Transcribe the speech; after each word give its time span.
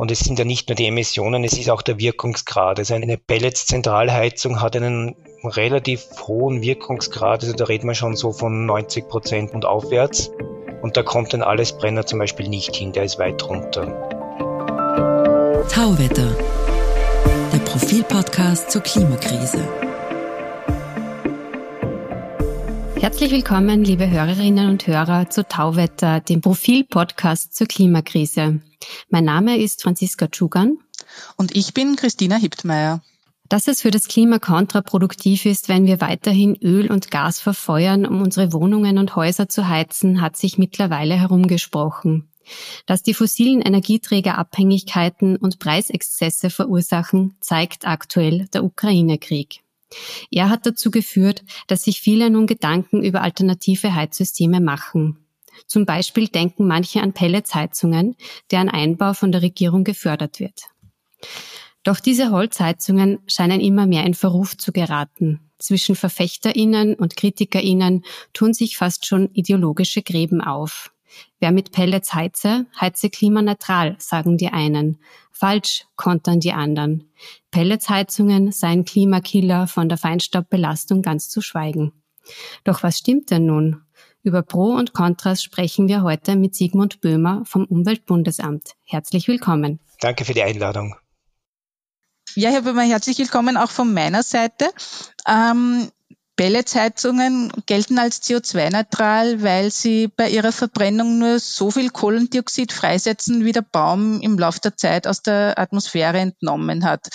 Und 0.00 0.10
es 0.10 0.20
sind 0.20 0.38
ja 0.38 0.46
nicht 0.46 0.66
nur 0.70 0.76
die 0.76 0.86
Emissionen, 0.86 1.44
es 1.44 1.52
ist 1.58 1.68
auch 1.68 1.82
der 1.82 1.98
Wirkungsgrad. 1.98 2.78
Also 2.78 2.94
eine 2.94 3.18
Pellets-Zentralheizung 3.18 4.62
hat 4.62 4.74
einen 4.74 5.14
relativ 5.44 6.06
hohen 6.26 6.62
Wirkungsgrad. 6.62 7.42
Also 7.42 7.52
da 7.54 7.66
reden 7.66 7.86
wir 7.86 7.94
schon 7.94 8.16
so 8.16 8.32
von 8.32 8.64
90 8.64 9.08
Prozent 9.08 9.52
und 9.52 9.66
aufwärts. 9.66 10.30
Und 10.80 10.96
da 10.96 11.02
kommt 11.02 11.34
ein 11.34 11.42
Allesbrenner 11.42 12.06
zum 12.06 12.18
Beispiel 12.18 12.48
nicht 12.48 12.74
hin, 12.74 12.92
der 12.92 13.04
ist 13.04 13.18
weit 13.18 13.46
runter. 13.46 13.88
Tauwetter, 15.68 16.34
der 17.52 17.58
Profilpodcast 17.58 18.70
zur 18.70 18.80
Klimakrise. 18.80 19.68
Herzlich 23.00 23.30
willkommen, 23.30 23.82
liebe 23.82 24.10
Hörerinnen 24.10 24.68
und 24.68 24.86
Hörer, 24.86 25.30
zu 25.30 25.48
Tauwetter, 25.48 26.20
dem 26.20 26.42
Profil-Podcast 26.42 27.56
zur 27.56 27.66
Klimakrise. 27.66 28.60
Mein 29.08 29.24
Name 29.24 29.56
ist 29.56 29.82
Franziska 29.82 30.26
Tschugan. 30.26 30.76
Und 31.38 31.56
ich 31.56 31.72
bin 31.72 31.96
Christina 31.96 32.36
Hiptmeier. 32.36 33.00
Dass 33.48 33.68
es 33.68 33.80
für 33.80 33.90
das 33.90 34.06
Klima 34.06 34.38
kontraproduktiv 34.38 35.46
ist, 35.46 35.70
wenn 35.70 35.86
wir 35.86 36.02
weiterhin 36.02 36.56
Öl 36.56 36.92
und 36.92 37.10
Gas 37.10 37.40
verfeuern, 37.40 38.04
um 38.04 38.20
unsere 38.20 38.52
Wohnungen 38.52 38.98
und 38.98 39.16
Häuser 39.16 39.48
zu 39.48 39.66
heizen, 39.66 40.20
hat 40.20 40.36
sich 40.36 40.58
mittlerweile 40.58 41.14
herumgesprochen. 41.14 42.28
Dass 42.84 43.02
die 43.02 43.14
fossilen 43.14 43.62
Energieträger 43.62 44.36
Abhängigkeiten 44.36 45.36
und 45.36 45.58
Preisexzesse 45.58 46.50
verursachen, 46.50 47.38
zeigt 47.40 47.86
aktuell 47.86 48.46
der 48.52 48.62
Ukraine-Krieg. 48.62 49.62
Er 50.30 50.48
hat 50.48 50.66
dazu 50.66 50.90
geführt, 50.90 51.44
dass 51.66 51.82
sich 51.82 52.00
viele 52.00 52.30
nun 52.30 52.46
Gedanken 52.46 53.02
über 53.02 53.22
alternative 53.22 53.94
Heizsysteme 53.94 54.60
machen. 54.60 55.18
Zum 55.66 55.84
Beispiel 55.84 56.28
denken 56.28 56.66
manche 56.66 57.02
an 57.02 57.12
Pelletsheizungen, 57.12 58.16
deren 58.50 58.68
Einbau 58.68 59.14
von 59.14 59.32
der 59.32 59.42
Regierung 59.42 59.84
gefördert 59.84 60.40
wird. 60.40 60.62
Doch 61.82 62.00
diese 62.00 62.30
Holzheizungen 62.30 63.20
scheinen 63.26 63.60
immer 63.60 63.86
mehr 63.86 64.04
in 64.04 64.14
Verruf 64.14 64.56
zu 64.56 64.72
geraten. 64.72 65.40
Zwischen 65.58 65.96
Verfechterinnen 65.96 66.94
und 66.94 67.16
Kritikerinnen 67.16 68.04
tun 68.32 68.54
sich 68.54 68.76
fast 68.76 69.06
schon 69.06 69.30
ideologische 69.32 70.02
Gräben 70.02 70.40
auf. 70.40 70.92
Wer 71.38 71.52
mit 71.52 71.72
Pellets 71.72 72.14
heize, 72.14 72.66
heize 72.80 73.10
klimaneutral, 73.10 73.96
sagen 73.98 74.36
die 74.36 74.48
einen. 74.48 74.98
Falsch, 75.32 75.86
kontern 75.96 76.40
die 76.40 76.52
anderen. 76.52 77.10
Pelletsheizungen 77.50 78.52
seien 78.52 78.84
Klimakiller, 78.84 79.66
von 79.66 79.88
der 79.88 79.98
Feinstaubbelastung 79.98 81.02
ganz 81.02 81.28
zu 81.28 81.40
schweigen. 81.40 81.92
Doch 82.64 82.82
was 82.82 82.98
stimmt 82.98 83.30
denn 83.30 83.46
nun? 83.46 83.82
Über 84.22 84.42
Pro 84.42 84.74
und 84.74 84.92
Kontras 84.92 85.42
sprechen 85.42 85.88
wir 85.88 86.02
heute 86.02 86.36
mit 86.36 86.54
Sigmund 86.54 87.00
Böhmer 87.00 87.42
vom 87.46 87.64
Umweltbundesamt. 87.64 88.74
Herzlich 88.84 89.28
willkommen. 89.28 89.80
Danke 90.00 90.24
für 90.24 90.34
die 90.34 90.42
Einladung. 90.42 90.94
Ja, 92.34 92.50
Herr 92.50 92.62
Böhmer, 92.62 92.82
herzlich 92.82 93.18
willkommen 93.18 93.56
auch 93.56 93.70
von 93.70 93.92
meiner 93.92 94.22
Seite. 94.22 94.70
Ähm, 95.26 95.90
Pelletsheizungen 96.40 97.52
gelten 97.66 97.98
als 97.98 98.22
CO2-neutral, 98.22 99.42
weil 99.42 99.70
sie 99.70 100.08
bei 100.08 100.30
ihrer 100.30 100.52
Verbrennung 100.52 101.18
nur 101.18 101.38
so 101.38 101.70
viel 101.70 101.90
Kohlendioxid 101.90 102.72
freisetzen, 102.72 103.44
wie 103.44 103.52
der 103.52 103.60
Baum 103.60 104.22
im 104.22 104.38
Laufe 104.38 104.58
der 104.58 104.74
Zeit 104.74 105.06
aus 105.06 105.20
der 105.20 105.58
Atmosphäre 105.58 106.18
entnommen 106.18 106.86
hat. 106.86 107.08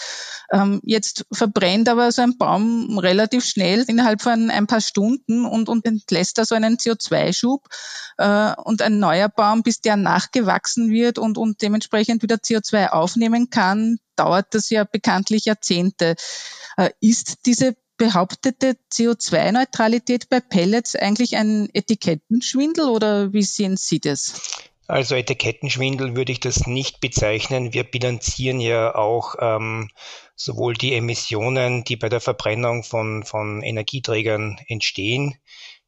Ähm, 0.51 0.79
jetzt 0.83 1.25
verbrennt 1.31 1.89
aber 1.89 2.11
so 2.11 2.21
ein 2.21 2.37
Baum 2.37 2.99
relativ 2.99 3.43
schnell 3.45 3.83
innerhalb 3.87 4.21
von 4.21 4.51
ein 4.51 4.67
paar 4.67 4.79
Stunden 4.79 5.47
und, 5.47 5.69
und 5.69 5.87
entlässt 5.87 6.37
da 6.37 6.45
so 6.45 6.53
einen 6.53 6.77
CO2-Schub. 6.77 7.65
Äh, 8.19 8.53
und 8.63 8.83
ein 8.83 8.99
neuer 8.99 9.29
Baum, 9.29 9.63
bis 9.63 9.81
der 9.81 9.95
nachgewachsen 9.95 10.91
wird 10.91 11.17
und, 11.17 11.39
und 11.39 11.63
dementsprechend 11.63 12.21
wieder 12.21 12.35
CO2 12.35 12.89
aufnehmen 12.89 13.49
kann, 13.49 13.97
dauert 14.17 14.53
das 14.53 14.69
ja 14.69 14.83
bekanntlich 14.83 15.45
Jahrzehnte. 15.45 16.13
Äh, 16.77 16.91
ist 16.99 17.47
diese 17.47 17.75
behauptete 17.97 18.77
CO2-Neutralität 18.91 20.29
bei 20.29 20.39
Pellets 20.39 20.95
eigentlich 20.95 21.37
ein 21.37 21.69
Etikettenschwindel 21.73 22.89
oder 22.89 23.33
wie 23.33 23.43
sehen 23.43 23.77
Sie 23.77 23.99
das? 23.99 24.63
Also 24.87 25.15
Etikettenschwindel 25.15 26.15
würde 26.15 26.31
ich 26.31 26.39
das 26.39 26.67
nicht 26.67 26.99
bezeichnen. 26.99 27.73
Wir 27.73 27.83
bilanzieren 27.83 28.59
ja 28.59 28.93
auch 28.93 29.35
ähm, 29.39 29.89
sowohl 30.35 30.75
die 30.75 30.93
Emissionen, 30.93 31.83
die 31.83 31.95
bei 31.95 32.07
der 32.07 32.21
Verbrennung 32.21 32.83
von, 32.83 33.23
von 33.23 33.63
Energieträgern 33.63 34.59
entstehen, 34.67 35.35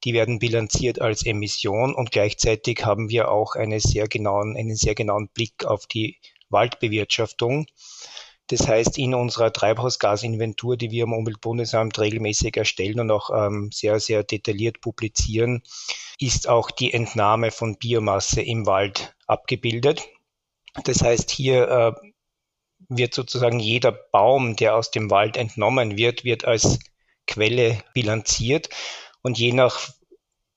die 0.04 0.14
werden 0.14 0.40
bilanziert 0.40 1.02
als 1.02 1.26
Emission 1.26 1.94
und 1.94 2.12
gleichzeitig 2.12 2.86
haben 2.86 3.10
wir 3.10 3.30
auch 3.30 3.56
eine 3.56 3.80
sehr 3.80 4.08
genauen, 4.08 4.56
einen 4.56 4.76
sehr 4.76 4.96
genauen 4.96 5.30
Blick 5.30 5.66
auf 5.66 5.86
die 5.88 6.18
Waldbewirtschaftung. 6.50 7.68
Das 8.47 8.68
heißt, 8.68 8.97
in 8.97 9.13
unserer 9.13 9.52
Treibhausgasinventur, 9.52 10.78
die 10.78 10.90
wir 10.90 11.03
im 11.03 11.13
Umweltbundesamt 11.13 12.00
regelmäßig 12.00 12.56
erstellen 12.56 13.00
und 13.00 13.12
auch 13.12 13.30
ähm, 13.30 13.69
sehr, 13.74 14.00
sehr 14.00 14.24
detailliert 14.24 14.80
publizieren, 14.80 15.63
ist 16.19 16.47
auch 16.47 16.72
die 16.72 16.94
Entnahme 16.94 17.52
von 17.52 17.78
Biomasse 17.78 18.41
im 18.41 18.66
Wald 18.66 19.16
abgebildet. 19.28 20.03
Das 20.86 21.02
heißt, 21.02 21.30
hier 21.30 21.68
äh, 21.68 22.09
wird 22.90 23.13
sozusagen 23.13 23.59
jeder 23.59 23.91
Baum, 23.91 24.56
der 24.56 24.75
aus 24.75 24.91
dem 24.91 25.12
Wald 25.12 25.36
entnommen 25.36 25.97
wird, 25.97 26.24
wird 26.24 26.46
als 26.46 26.80
Quelle 27.25 27.84
bilanziert. 27.94 28.69
Und 29.22 29.38
je 29.38 29.52
nach 29.52 29.90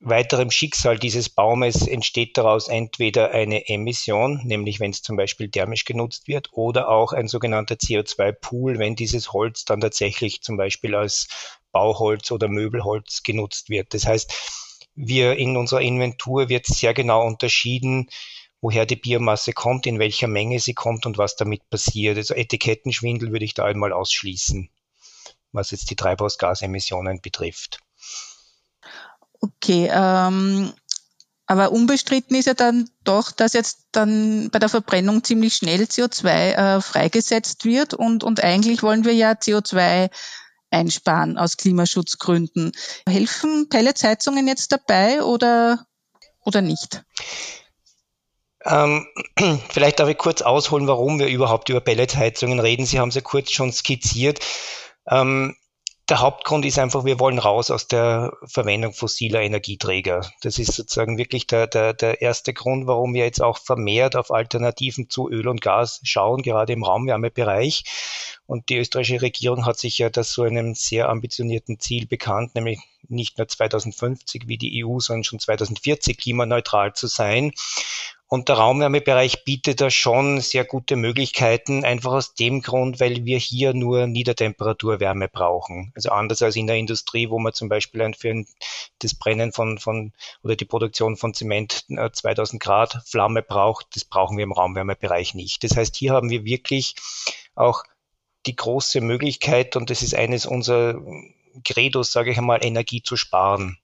weiterem 0.00 0.50
Schicksal 0.50 0.98
dieses 0.98 1.28
Baumes 1.28 1.86
entsteht 1.86 2.36
daraus 2.38 2.68
entweder 2.68 3.32
eine 3.32 3.68
Emission, 3.68 4.40
nämlich 4.44 4.80
wenn 4.80 4.90
es 4.90 5.02
zum 5.02 5.16
Beispiel 5.16 5.50
thermisch 5.50 5.84
genutzt 5.84 6.26
wird, 6.26 6.48
oder 6.52 6.88
auch 6.88 7.12
ein 7.12 7.28
sogenannter 7.28 7.74
CO2-Pool, 7.74 8.78
wenn 8.78 8.96
dieses 8.96 9.32
Holz 9.32 9.66
dann 9.66 9.80
tatsächlich 9.80 10.40
zum 10.42 10.56
Beispiel 10.56 10.94
als 10.94 11.28
Bauholz 11.70 12.30
oder 12.30 12.48
Möbelholz 12.48 13.22
genutzt 13.22 13.68
wird. 13.68 13.92
Das 13.92 14.06
heißt, 14.06 14.32
wir 14.94 15.36
in 15.36 15.56
unserer 15.56 15.82
Inventur 15.82 16.48
wird 16.48 16.66
sehr 16.66 16.94
genau 16.94 17.24
unterschieden, 17.26 18.08
woher 18.62 18.86
die 18.86 18.96
Biomasse 18.96 19.52
kommt, 19.52 19.86
in 19.86 19.98
welcher 19.98 20.28
Menge 20.28 20.60
sie 20.60 20.74
kommt 20.74 21.04
und 21.06 21.18
was 21.18 21.36
damit 21.36 21.68
passiert. 21.68 22.16
Also 22.16 22.34
Etikettenschwindel 22.34 23.32
würde 23.32 23.44
ich 23.44 23.54
da 23.54 23.64
einmal 23.66 23.92
ausschließen, 23.92 24.70
was 25.52 25.70
jetzt 25.70 25.90
die 25.90 25.96
Treibhausgasemissionen 25.96 27.20
betrifft. 27.20 27.80
Okay, 29.40 29.90
ähm, 29.92 30.72
aber 31.46 31.72
unbestritten 31.72 32.36
ist 32.36 32.46
ja 32.46 32.54
dann 32.54 32.88
doch, 33.02 33.32
dass 33.32 33.54
jetzt 33.54 33.86
dann 33.90 34.50
bei 34.50 34.58
der 34.60 34.68
Verbrennung 34.68 35.24
ziemlich 35.24 35.54
schnell 35.56 35.82
CO2 35.82 36.28
äh, 36.28 36.80
freigesetzt 36.80 37.64
wird 37.64 37.92
und, 37.92 38.22
und 38.22 38.44
eigentlich 38.44 38.82
wollen 38.82 39.04
wir 39.04 39.14
ja 39.14 39.32
CO2 39.32 40.10
einsparen 40.70 41.38
aus 41.38 41.56
Klimaschutzgründen. 41.56 42.72
Helfen 43.04 43.68
Pelletsheizungen 43.68 44.46
jetzt 44.46 44.70
dabei 44.70 45.22
oder, 45.24 45.86
oder 46.44 46.62
nicht? 46.62 47.02
Ähm, 48.64 49.06
vielleicht 49.70 49.98
darf 49.98 50.08
ich 50.08 50.18
kurz 50.18 50.42
ausholen, 50.42 50.86
warum 50.86 51.18
wir 51.18 51.26
überhaupt 51.28 51.68
über 51.68 51.80
Pelletsheizungen 51.80 52.60
reden. 52.60 52.86
Sie 52.86 53.00
haben 53.00 53.08
es 53.08 53.14
ja 53.14 53.22
kurz 53.22 53.50
schon 53.50 53.72
skizziert. 53.72 54.38
Ähm, 55.08 55.56
der 56.10 56.20
Hauptgrund 56.20 56.64
ist 56.64 56.78
einfach, 56.78 57.04
wir 57.04 57.20
wollen 57.20 57.38
raus 57.38 57.70
aus 57.70 57.86
der 57.86 58.32
Verwendung 58.44 58.92
fossiler 58.92 59.42
Energieträger. 59.42 60.28
Das 60.42 60.58
ist 60.58 60.72
sozusagen 60.72 61.18
wirklich 61.18 61.46
der, 61.46 61.68
der, 61.68 61.94
der 61.94 62.20
erste 62.20 62.52
Grund, 62.52 62.88
warum 62.88 63.14
wir 63.14 63.24
jetzt 63.24 63.40
auch 63.40 63.58
vermehrt 63.58 64.16
auf 64.16 64.32
Alternativen 64.32 65.08
zu 65.08 65.30
Öl 65.30 65.46
und 65.46 65.60
Gas 65.60 66.00
schauen, 66.02 66.42
gerade 66.42 66.72
im 66.72 66.82
Raumwärmebereich. 66.82 67.84
Und 68.46 68.68
die 68.68 68.78
österreichische 68.78 69.22
Regierung 69.22 69.66
hat 69.66 69.78
sich 69.78 69.98
ja 69.98 70.10
das 70.10 70.32
zu 70.32 70.42
einem 70.42 70.74
sehr 70.74 71.08
ambitionierten 71.08 71.78
Ziel 71.78 72.08
bekannt, 72.08 72.56
nämlich 72.56 72.80
nicht 73.06 73.38
nur 73.38 73.46
2050 73.46 74.48
wie 74.48 74.58
die 74.58 74.84
EU, 74.84 74.98
sondern 74.98 75.22
schon 75.22 75.38
2040 75.38 76.18
klimaneutral 76.18 76.92
zu 76.92 77.06
sein. 77.06 77.52
Und 78.32 78.48
der 78.48 78.58
Raumwärmebereich 78.58 79.42
bietet 79.42 79.80
da 79.80 79.90
schon 79.90 80.40
sehr 80.40 80.64
gute 80.64 80.94
Möglichkeiten, 80.94 81.84
einfach 81.84 82.12
aus 82.12 82.34
dem 82.34 82.62
Grund, 82.62 83.00
weil 83.00 83.24
wir 83.24 83.38
hier 83.38 83.74
nur 83.74 84.06
Niedertemperaturwärme 84.06 85.26
brauchen. 85.26 85.90
Also 85.96 86.10
anders 86.10 86.40
als 86.40 86.54
in 86.54 86.68
der 86.68 86.76
Industrie, 86.76 87.28
wo 87.28 87.40
man 87.40 87.54
zum 87.54 87.68
Beispiel 87.68 88.08
für 88.16 88.44
das 89.00 89.14
Brennen 89.16 89.50
von, 89.50 89.78
von 89.78 90.12
oder 90.44 90.54
die 90.54 90.64
Produktion 90.64 91.16
von 91.16 91.34
Zement 91.34 91.86
2000 91.88 92.62
äh, 92.62 92.64
Grad 92.64 93.02
Flamme 93.04 93.42
braucht, 93.42 93.96
das 93.96 94.04
brauchen 94.04 94.36
wir 94.36 94.44
im 94.44 94.52
Raumwärmebereich 94.52 95.34
nicht. 95.34 95.64
Das 95.64 95.76
heißt, 95.76 95.96
hier 95.96 96.12
haben 96.12 96.30
wir 96.30 96.44
wirklich 96.44 96.94
auch 97.56 97.82
die 98.46 98.54
große 98.54 99.00
Möglichkeit, 99.00 99.74
und 99.74 99.90
das 99.90 100.02
ist 100.02 100.14
eines 100.14 100.46
unserer 100.46 101.02
Credos, 101.64 102.12
sage 102.12 102.30
ich 102.30 102.38
einmal, 102.38 102.64
Energie 102.64 103.02
zu 103.02 103.16
sparen. 103.16 103.76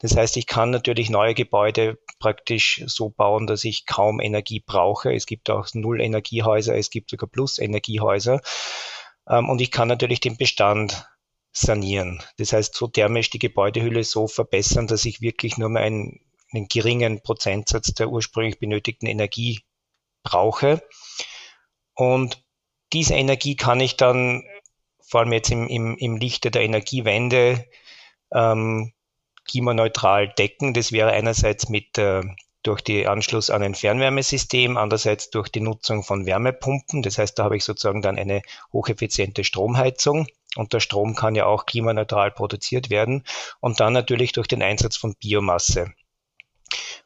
Das 0.00 0.16
heißt, 0.16 0.36
ich 0.38 0.46
kann 0.46 0.70
natürlich 0.70 1.10
neue 1.10 1.34
Gebäude 1.34 1.98
praktisch 2.18 2.82
so 2.86 3.10
bauen, 3.10 3.46
dass 3.46 3.64
ich 3.64 3.86
kaum 3.86 4.18
Energie 4.18 4.60
brauche. 4.64 5.14
Es 5.14 5.26
gibt 5.26 5.50
auch 5.50 5.68
Null-Energiehäuser, 5.72 6.74
es 6.74 6.90
gibt 6.90 7.10
sogar 7.10 7.28
Plus-Energiehäuser. 7.28 8.40
Ähm, 9.28 9.48
und 9.48 9.60
ich 9.60 9.70
kann 9.70 9.88
natürlich 9.88 10.20
den 10.20 10.38
Bestand 10.38 11.06
sanieren. 11.52 12.22
Das 12.38 12.52
heißt, 12.54 12.74
so 12.74 12.86
thermisch 12.86 13.28
die 13.28 13.38
Gebäudehülle 13.38 14.02
so 14.04 14.26
verbessern, 14.26 14.86
dass 14.86 15.04
ich 15.04 15.20
wirklich 15.20 15.58
nur 15.58 15.68
mehr 15.68 15.82
einen, 15.82 16.20
einen 16.52 16.68
geringen 16.68 17.22
Prozentsatz 17.22 17.92
der 17.92 18.08
ursprünglich 18.08 18.58
benötigten 18.58 19.06
Energie 19.06 19.60
brauche. 20.22 20.82
Und 21.94 22.42
diese 22.94 23.14
Energie 23.14 23.56
kann 23.56 23.80
ich 23.80 23.96
dann 23.96 24.44
vor 25.06 25.20
allem 25.20 25.32
jetzt 25.32 25.50
im, 25.50 25.68
im, 25.68 25.96
im 25.98 26.16
Lichte 26.16 26.50
der 26.50 26.62
Energiewende 26.62 27.66
ähm, 28.32 28.92
klimaneutral 29.48 30.28
decken. 30.28 30.74
Das 30.74 30.92
wäre 30.92 31.10
einerseits 31.10 31.68
mit 31.68 31.98
äh, 31.98 32.22
durch 32.62 32.82
den 32.82 33.06
Anschluss 33.06 33.50
an 33.50 33.62
ein 33.62 33.74
Fernwärmesystem, 33.74 34.76
andererseits 34.76 35.30
durch 35.30 35.48
die 35.48 35.60
Nutzung 35.60 36.02
von 36.02 36.26
Wärmepumpen. 36.26 37.02
Das 37.02 37.18
heißt, 37.18 37.38
da 37.38 37.44
habe 37.44 37.56
ich 37.56 37.64
sozusagen 37.64 38.02
dann 38.02 38.18
eine 38.18 38.42
hocheffiziente 38.72 39.44
Stromheizung 39.44 40.26
und 40.56 40.72
der 40.72 40.80
Strom 40.80 41.14
kann 41.14 41.34
ja 41.34 41.46
auch 41.46 41.64
klimaneutral 41.64 42.30
produziert 42.30 42.90
werden 42.90 43.24
und 43.60 43.80
dann 43.80 43.92
natürlich 43.92 44.32
durch 44.32 44.48
den 44.48 44.62
Einsatz 44.62 44.96
von 44.96 45.14
Biomasse. 45.14 45.92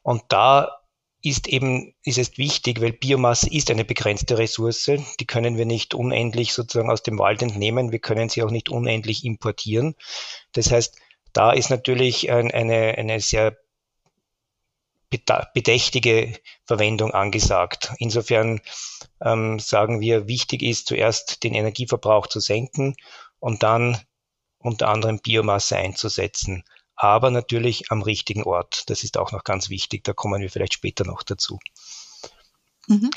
Und 0.03 0.23
da 0.29 0.79
ist 1.21 1.47
eben, 1.47 1.95
ist 2.03 2.19
es 2.19 2.37
wichtig, 2.37 2.81
weil 2.81 2.91
Biomasse 2.91 3.49
ist 3.49 3.71
eine 3.71 3.83
begrenzte 3.83 4.37
Ressource. 4.37 4.91
Die 5.19 5.25
können 5.25 5.57
wir 5.57 5.65
nicht 5.65 5.95
unendlich 5.95 6.53
sozusagen 6.53 6.91
aus 6.91 7.01
dem 7.01 7.17
Wald 7.17 7.41
entnehmen. 7.41 7.91
Wir 7.91 7.99
können 7.99 8.29
sie 8.29 8.43
auch 8.43 8.51
nicht 8.51 8.69
unendlich 8.69 9.25
importieren. 9.25 9.95
Das 10.51 10.69
heißt, 10.69 10.95
da 11.35 11.51
ist 11.51 11.69
natürlich 11.69 12.31
ein, 12.31 12.49
eine, 12.49 12.97
eine 12.97 13.19
sehr 13.19 13.57
bedächtige 15.53 16.33
Verwendung 16.65 17.13
angesagt. 17.13 17.93
Insofern 17.99 18.61
ähm, 19.21 19.59
sagen 19.59 19.99
wir, 19.99 20.27
wichtig 20.27 20.63
ist 20.63 20.87
zuerst 20.87 21.43
den 21.43 21.53
Energieverbrauch 21.53 22.27
zu 22.27 22.39
senken 22.39 22.95
und 23.39 23.63
dann 23.63 23.99
unter 24.59 24.87
anderem 24.87 25.19
Biomasse 25.19 25.75
einzusetzen. 25.75 26.63
Aber 26.95 27.29
natürlich 27.31 27.91
am 27.91 28.01
richtigen 28.01 28.43
Ort. 28.43 28.89
Das 28.89 29.03
ist 29.03 29.17
auch 29.17 29.33
noch 29.33 29.43
ganz 29.43 29.69
wichtig. 29.69 30.05
Da 30.05 30.13
kommen 30.13 30.41
wir 30.41 30.49
vielleicht 30.49 30.73
später 30.73 31.03
noch 31.03 31.23
dazu. 31.23 31.59
Mhm. 32.87 33.11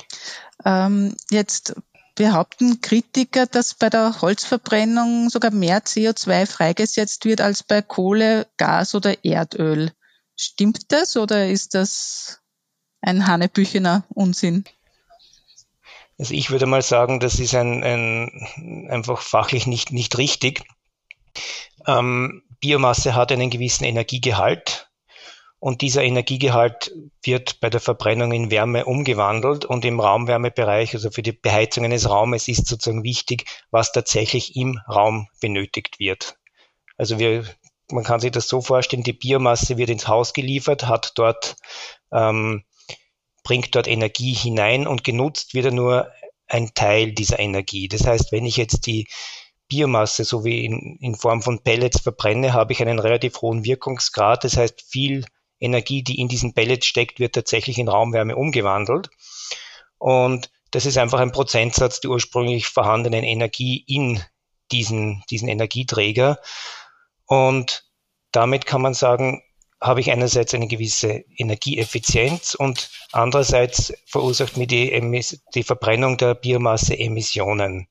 Ähm, 0.64 1.16
jetzt 1.30 1.76
behaupten 2.18 2.80
Kritiker, 2.80 3.46
dass 3.46 3.74
bei 3.74 3.88
der 3.88 4.20
Holzverbrennung 4.20 5.30
sogar 5.30 5.52
mehr 5.52 5.84
CO2 5.84 6.46
freigesetzt 6.46 7.24
wird 7.24 7.40
als 7.40 7.62
bei 7.62 7.80
Kohle, 7.80 8.48
Gas 8.56 8.96
oder 8.96 9.24
Erdöl. 9.24 9.92
Stimmt 10.34 10.90
das 10.90 11.16
oder 11.16 11.48
ist 11.48 11.74
das 11.74 12.40
ein 13.00 13.28
Hanebüchener 13.28 14.04
Unsinn? 14.08 14.64
Also 16.18 16.34
ich 16.34 16.50
würde 16.50 16.66
mal 16.66 16.82
sagen, 16.82 17.20
das 17.20 17.38
ist 17.38 17.54
ein, 17.54 17.84
ein 17.84 18.88
einfach 18.90 19.20
fachlich 19.20 19.68
nicht, 19.68 19.92
nicht 19.92 20.18
richtig. 20.18 20.64
Ähm, 21.86 22.42
Biomasse 22.58 23.14
hat 23.14 23.30
einen 23.30 23.50
gewissen 23.50 23.84
Energiegehalt 23.84 24.87
und 25.60 25.80
dieser 25.82 26.04
Energiegehalt 26.04 26.92
wird 27.22 27.60
bei 27.60 27.70
der 27.70 27.80
Verbrennung 27.80 28.32
in 28.32 28.50
Wärme 28.50 28.84
umgewandelt 28.84 29.64
und 29.64 29.84
im 29.84 30.00
Raumwärmebereich, 30.00 30.94
also 30.94 31.10
für 31.10 31.22
die 31.22 31.32
Beheizung 31.32 31.84
eines 31.84 32.08
Raumes, 32.08 32.48
ist 32.48 32.66
sozusagen 32.66 33.02
wichtig, 33.02 33.44
was 33.70 33.92
tatsächlich 33.92 34.56
im 34.56 34.80
Raum 34.88 35.28
benötigt 35.40 35.98
wird. 35.98 36.36
Also 36.96 37.18
wir 37.18 37.44
man 37.90 38.04
kann 38.04 38.20
sich 38.20 38.30
das 38.30 38.48
so 38.48 38.60
vorstellen, 38.60 39.02
die 39.02 39.12
Biomasse 39.12 39.78
wird 39.78 39.90
ins 39.90 40.08
Haus 40.08 40.32
geliefert, 40.32 40.86
hat 40.86 41.12
dort, 41.16 41.56
ähm, 42.12 42.64
bringt 43.44 43.74
dort 43.74 43.88
Energie 43.88 44.34
hinein 44.34 44.86
und 44.86 45.04
genutzt 45.04 45.54
wird 45.54 45.72
nur 45.72 46.10
ein 46.46 46.72
Teil 46.74 47.12
dieser 47.12 47.38
Energie. 47.38 47.88
Das 47.88 48.06
heißt, 48.06 48.32
wenn 48.32 48.44
ich 48.44 48.56
jetzt 48.56 48.86
die 48.86 49.08
Biomasse 49.68 50.24
so 50.24 50.44
wie 50.44 50.64
in, 50.64 50.98
in 51.00 51.14
Form 51.14 51.42
von 51.42 51.62
Pellets 51.62 52.00
verbrenne, 52.00 52.52
habe 52.52 52.72
ich 52.72 52.82
einen 52.82 52.98
relativ 52.98 53.40
hohen 53.42 53.64
Wirkungsgrad. 53.64 54.44
Das 54.44 54.56
heißt, 54.56 54.82
viel 54.82 55.24
Energie, 55.60 56.02
die 56.02 56.20
in 56.20 56.28
diesen 56.28 56.54
Pellets 56.54 56.86
steckt, 56.86 57.20
wird 57.20 57.34
tatsächlich 57.34 57.78
in 57.78 57.88
Raumwärme 57.88 58.36
umgewandelt. 58.36 59.10
Und 59.98 60.50
das 60.70 60.86
ist 60.86 60.98
einfach 60.98 61.20
ein 61.20 61.32
Prozentsatz 61.32 62.00
der 62.00 62.10
ursprünglich 62.10 62.66
vorhandenen 62.66 63.24
Energie 63.24 63.84
in 63.86 64.22
diesen, 64.70 65.22
diesen 65.30 65.48
Energieträger. 65.48 66.38
Und 67.26 67.84
damit 68.32 68.66
kann 68.66 68.82
man 68.82 68.94
sagen, 68.94 69.42
habe 69.80 70.00
ich 70.00 70.10
einerseits 70.10 70.54
eine 70.54 70.66
gewisse 70.66 71.24
Energieeffizienz 71.36 72.54
und 72.54 72.90
andererseits 73.12 73.92
verursacht 74.06 74.56
mir 74.56 74.66
die, 74.66 75.22
die 75.54 75.62
Verbrennung 75.62 76.16
der 76.16 76.34
Biomasse 76.34 76.98
Emissionen. 76.98 77.86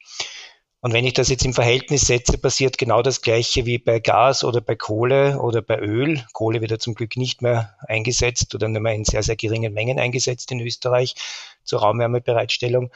Und 0.80 0.94
wenn 0.94 1.06
ich 1.06 1.14
das 1.14 1.30
jetzt 1.30 1.44
im 1.44 1.54
Verhältnis 1.54 2.02
setze, 2.02 2.38
passiert 2.38 2.78
genau 2.78 3.02
das 3.02 3.22
Gleiche 3.22 3.66
wie 3.66 3.80
bei 3.80 4.00
Gas 4.00 4.44
oder 4.44 4.62
bei 4.62 4.76
Kohle 4.76 5.40
oder 5.40 5.62
bei 5.62 5.80
Öl. 5.80 6.24
Kohle 6.34 6.62
wird 6.62 6.72
ja 6.72 6.80
zum 6.80 6.94
Glück 6.94 7.18
nicht 7.18 7.42
mehr 7.42 7.76
eingesetzt 7.88 8.54
oder 8.54 8.68
nur 8.68 8.82
mehr 8.82 8.94
in 8.94 9.04
sehr, 9.04 9.24
sehr 9.24 9.36
geringen 9.36 9.74
Mengen 9.74 10.00
eingesetzt 10.00 10.52
in 10.52 10.60
Österreich 10.60 11.16
zur 11.64 11.80
Raumwärmebereitstellung. 11.80 12.92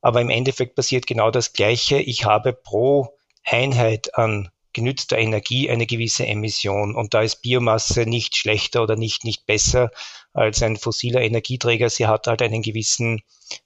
Aber 0.00 0.20
im 0.22 0.30
Endeffekt 0.30 0.76
passiert 0.76 1.06
genau 1.06 1.30
das 1.30 1.52
Gleiche. 1.52 1.98
Ich 1.98 2.24
habe 2.24 2.52
pro 2.54 3.14
Einheit 3.44 4.16
an 4.16 4.50
genützter 4.72 5.18
Energie 5.18 5.70
eine 5.70 5.86
gewisse 5.86 6.26
Emission. 6.26 6.94
Und 6.94 7.14
da 7.14 7.22
ist 7.22 7.42
Biomasse 7.42 8.06
nicht 8.06 8.36
schlechter 8.36 8.82
oder 8.82 8.96
nicht, 8.96 9.24
nicht 9.24 9.46
besser 9.46 9.90
als 10.32 10.62
ein 10.62 10.76
fossiler 10.76 11.22
Energieträger. 11.22 11.90
Sie 11.90 12.06
hat 12.06 12.26
halt 12.26 12.42
einen 12.42 12.62
gewissen 12.62 13.22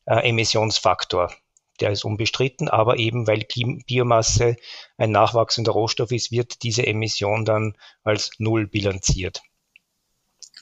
äh, 0.06 0.28
Emissionsfaktor. 0.28 1.32
Der 1.81 1.91
ist 1.91 2.05
unbestritten, 2.05 2.69
aber 2.69 2.99
eben 2.99 3.27
weil 3.27 3.47
Biomasse 3.87 4.56
ein 4.99 5.11
nachwachsender 5.11 5.73
Rohstoff 5.73 6.12
ist, 6.12 6.31
wird 6.31 6.62
diese 6.62 6.87
Emission 6.87 7.44
dann 7.44 7.75
als 8.03 8.31
Null 8.38 8.67
bilanziert. 8.67 9.43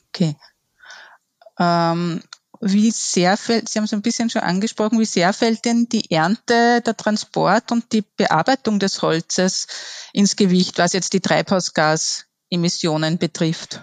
Okay. 0.08 0.36
Ähm, 1.58 2.22
wie 2.60 2.90
sehr 2.90 3.36
fällt, 3.36 3.68
Sie 3.68 3.78
haben 3.78 3.84
es 3.84 3.92
ein 3.92 4.02
bisschen 4.02 4.30
schon 4.30 4.42
angesprochen, 4.42 4.98
wie 4.98 5.04
sehr 5.04 5.32
fällt 5.32 5.64
denn 5.64 5.88
die 5.88 6.10
Ernte, 6.10 6.82
der 6.84 6.96
Transport 6.96 7.70
und 7.70 7.92
die 7.92 8.02
Bearbeitung 8.16 8.78
des 8.78 9.02
Holzes 9.02 9.68
ins 10.12 10.34
Gewicht, 10.36 10.78
was 10.78 10.92
jetzt 10.92 11.12
die 11.12 11.20
Treibhausgasemissionen 11.20 13.18
betrifft? 13.18 13.82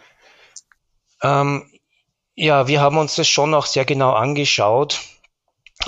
Ähm, 1.21 1.69
ja, 2.35 2.67
wir 2.67 2.81
haben 2.81 2.97
uns 2.97 3.15
das 3.15 3.29
schon 3.29 3.53
auch 3.53 3.65
sehr 3.65 3.85
genau 3.85 4.11
angeschaut. 4.11 4.99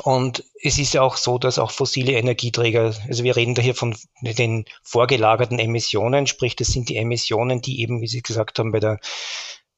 Und 0.03 0.43
es 0.61 0.77
ist 0.77 0.93
ja 0.93 1.01
auch 1.01 1.17
so, 1.17 1.37
dass 1.37 1.59
auch 1.59 1.71
fossile 1.71 2.13
Energieträger, 2.13 2.93
also 3.07 3.23
wir 3.23 3.35
reden 3.35 3.55
da 3.55 3.61
hier 3.61 3.75
von 3.75 3.95
den 4.21 4.65
vorgelagerten 4.83 5.59
Emissionen, 5.59 6.27
sprich, 6.27 6.55
das 6.55 6.67
sind 6.67 6.89
die 6.89 6.97
Emissionen, 6.97 7.61
die 7.61 7.81
eben, 7.81 8.01
wie 8.01 8.07
Sie 8.07 8.21
gesagt 8.21 8.59
haben, 8.59 8.71
bei 8.71 8.79
der, 8.79 8.99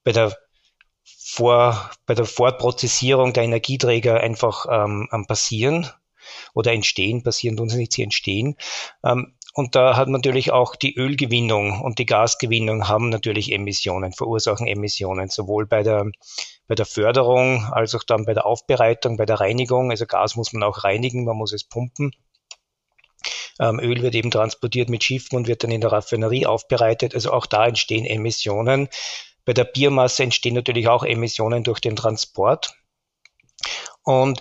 bei 0.03 0.11
der 0.11 0.35
vor, 1.03 1.91
bei 2.05 2.15
der 2.15 2.25
Vorprozessierung 2.25 3.33
der 3.33 3.43
Energieträger 3.43 4.19
einfach 4.19 4.65
ähm, 4.69 5.07
passieren 5.27 5.87
oder 6.53 6.73
entstehen, 6.73 7.23
passieren 7.23 7.57
tun 7.57 7.69
sie 7.69 7.77
nicht, 7.77 7.93
sie 7.93 8.03
entstehen. 8.03 8.55
Ähm, 9.03 9.35
und 9.53 9.75
da 9.75 9.95
hat 9.95 10.07
natürlich 10.07 10.51
auch 10.51 10.75
die 10.75 10.95
Ölgewinnung 10.95 11.81
und 11.81 11.99
die 11.99 12.05
Gasgewinnung 12.05 12.87
haben 12.87 13.09
natürlich 13.09 13.51
Emissionen, 13.51 14.13
verursachen 14.13 14.67
Emissionen, 14.67 15.29
sowohl 15.29 15.65
bei 15.65 15.83
der, 15.83 16.11
bei 16.69 16.75
der 16.75 16.85
Förderung 16.85 17.65
als 17.71 17.95
auch 17.95 18.03
dann 18.03 18.25
bei 18.25 18.35
der 18.35 18.45
Aufbereitung, 18.45 19.17
bei 19.17 19.25
der 19.25 19.39
Reinigung. 19.39 19.89
Also 19.89 20.05
Gas 20.05 20.35
muss 20.35 20.53
man 20.53 20.61
auch 20.61 20.83
reinigen, 20.83 21.25
man 21.25 21.35
muss 21.35 21.51
es 21.51 21.63
pumpen. 21.63 22.11
Ähm, 23.59 23.79
Öl 23.79 24.03
wird 24.03 24.13
eben 24.13 24.29
transportiert 24.29 24.87
mit 24.87 25.03
Schiffen 25.03 25.35
und 25.35 25.47
wird 25.47 25.63
dann 25.63 25.71
in 25.71 25.81
der 25.81 25.91
Raffinerie 25.91 26.45
aufbereitet. 26.45 27.15
Also 27.15 27.33
auch 27.33 27.47
da 27.47 27.65
entstehen 27.65 28.05
Emissionen. 28.05 28.87
Bei 29.45 29.53
der 29.53 29.63
Biomasse 29.63 30.21
entstehen 30.21 30.53
natürlich 30.53 30.87
auch 30.87 31.03
Emissionen 31.03 31.63
durch 31.63 31.79
den 31.79 31.95
Transport. 31.95 32.75
Und 34.03 34.39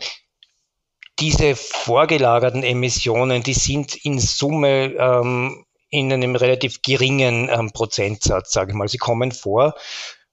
diese 1.20 1.56
vorgelagerten 1.56 2.62
Emissionen, 2.62 3.42
die 3.42 3.54
sind 3.54 3.96
in 4.04 4.18
Summe 4.18 4.94
ähm, 4.98 5.64
in 5.88 6.12
einem 6.12 6.36
relativ 6.36 6.82
geringen 6.82 7.48
ähm, 7.50 7.70
Prozentsatz, 7.72 8.52
sage 8.52 8.72
ich 8.72 8.76
mal. 8.76 8.86
Sie 8.86 8.98
kommen 8.98 9.32
vor. 9.32 9.74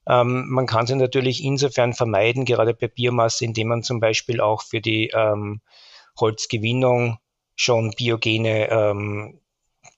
Ähm, 0.07 0.45
man 0.50 0.65
kann 0.65 0.88
sie 0.88 0.95
natürlich 0.95 1.43
insofern 1.43 1.93
vermeiden, 1.93 2.45
gerade 2.45 2.74
bei 2.74 2.88
Biomasse, 2.88 3.45
indem 3.45 3.69
man 3.69 3.83
zum 3.83 4.00
Beispiel 4.00 4.41
auch 4.41 4.62
für 4.62 4.81
die 4.81 5.12
ähm, 5.13 5.62
Holzgewinnung 6.19 7.17
schon 7.55 7.91
biogene 7.97 8.69
ähm, 8.69 9.39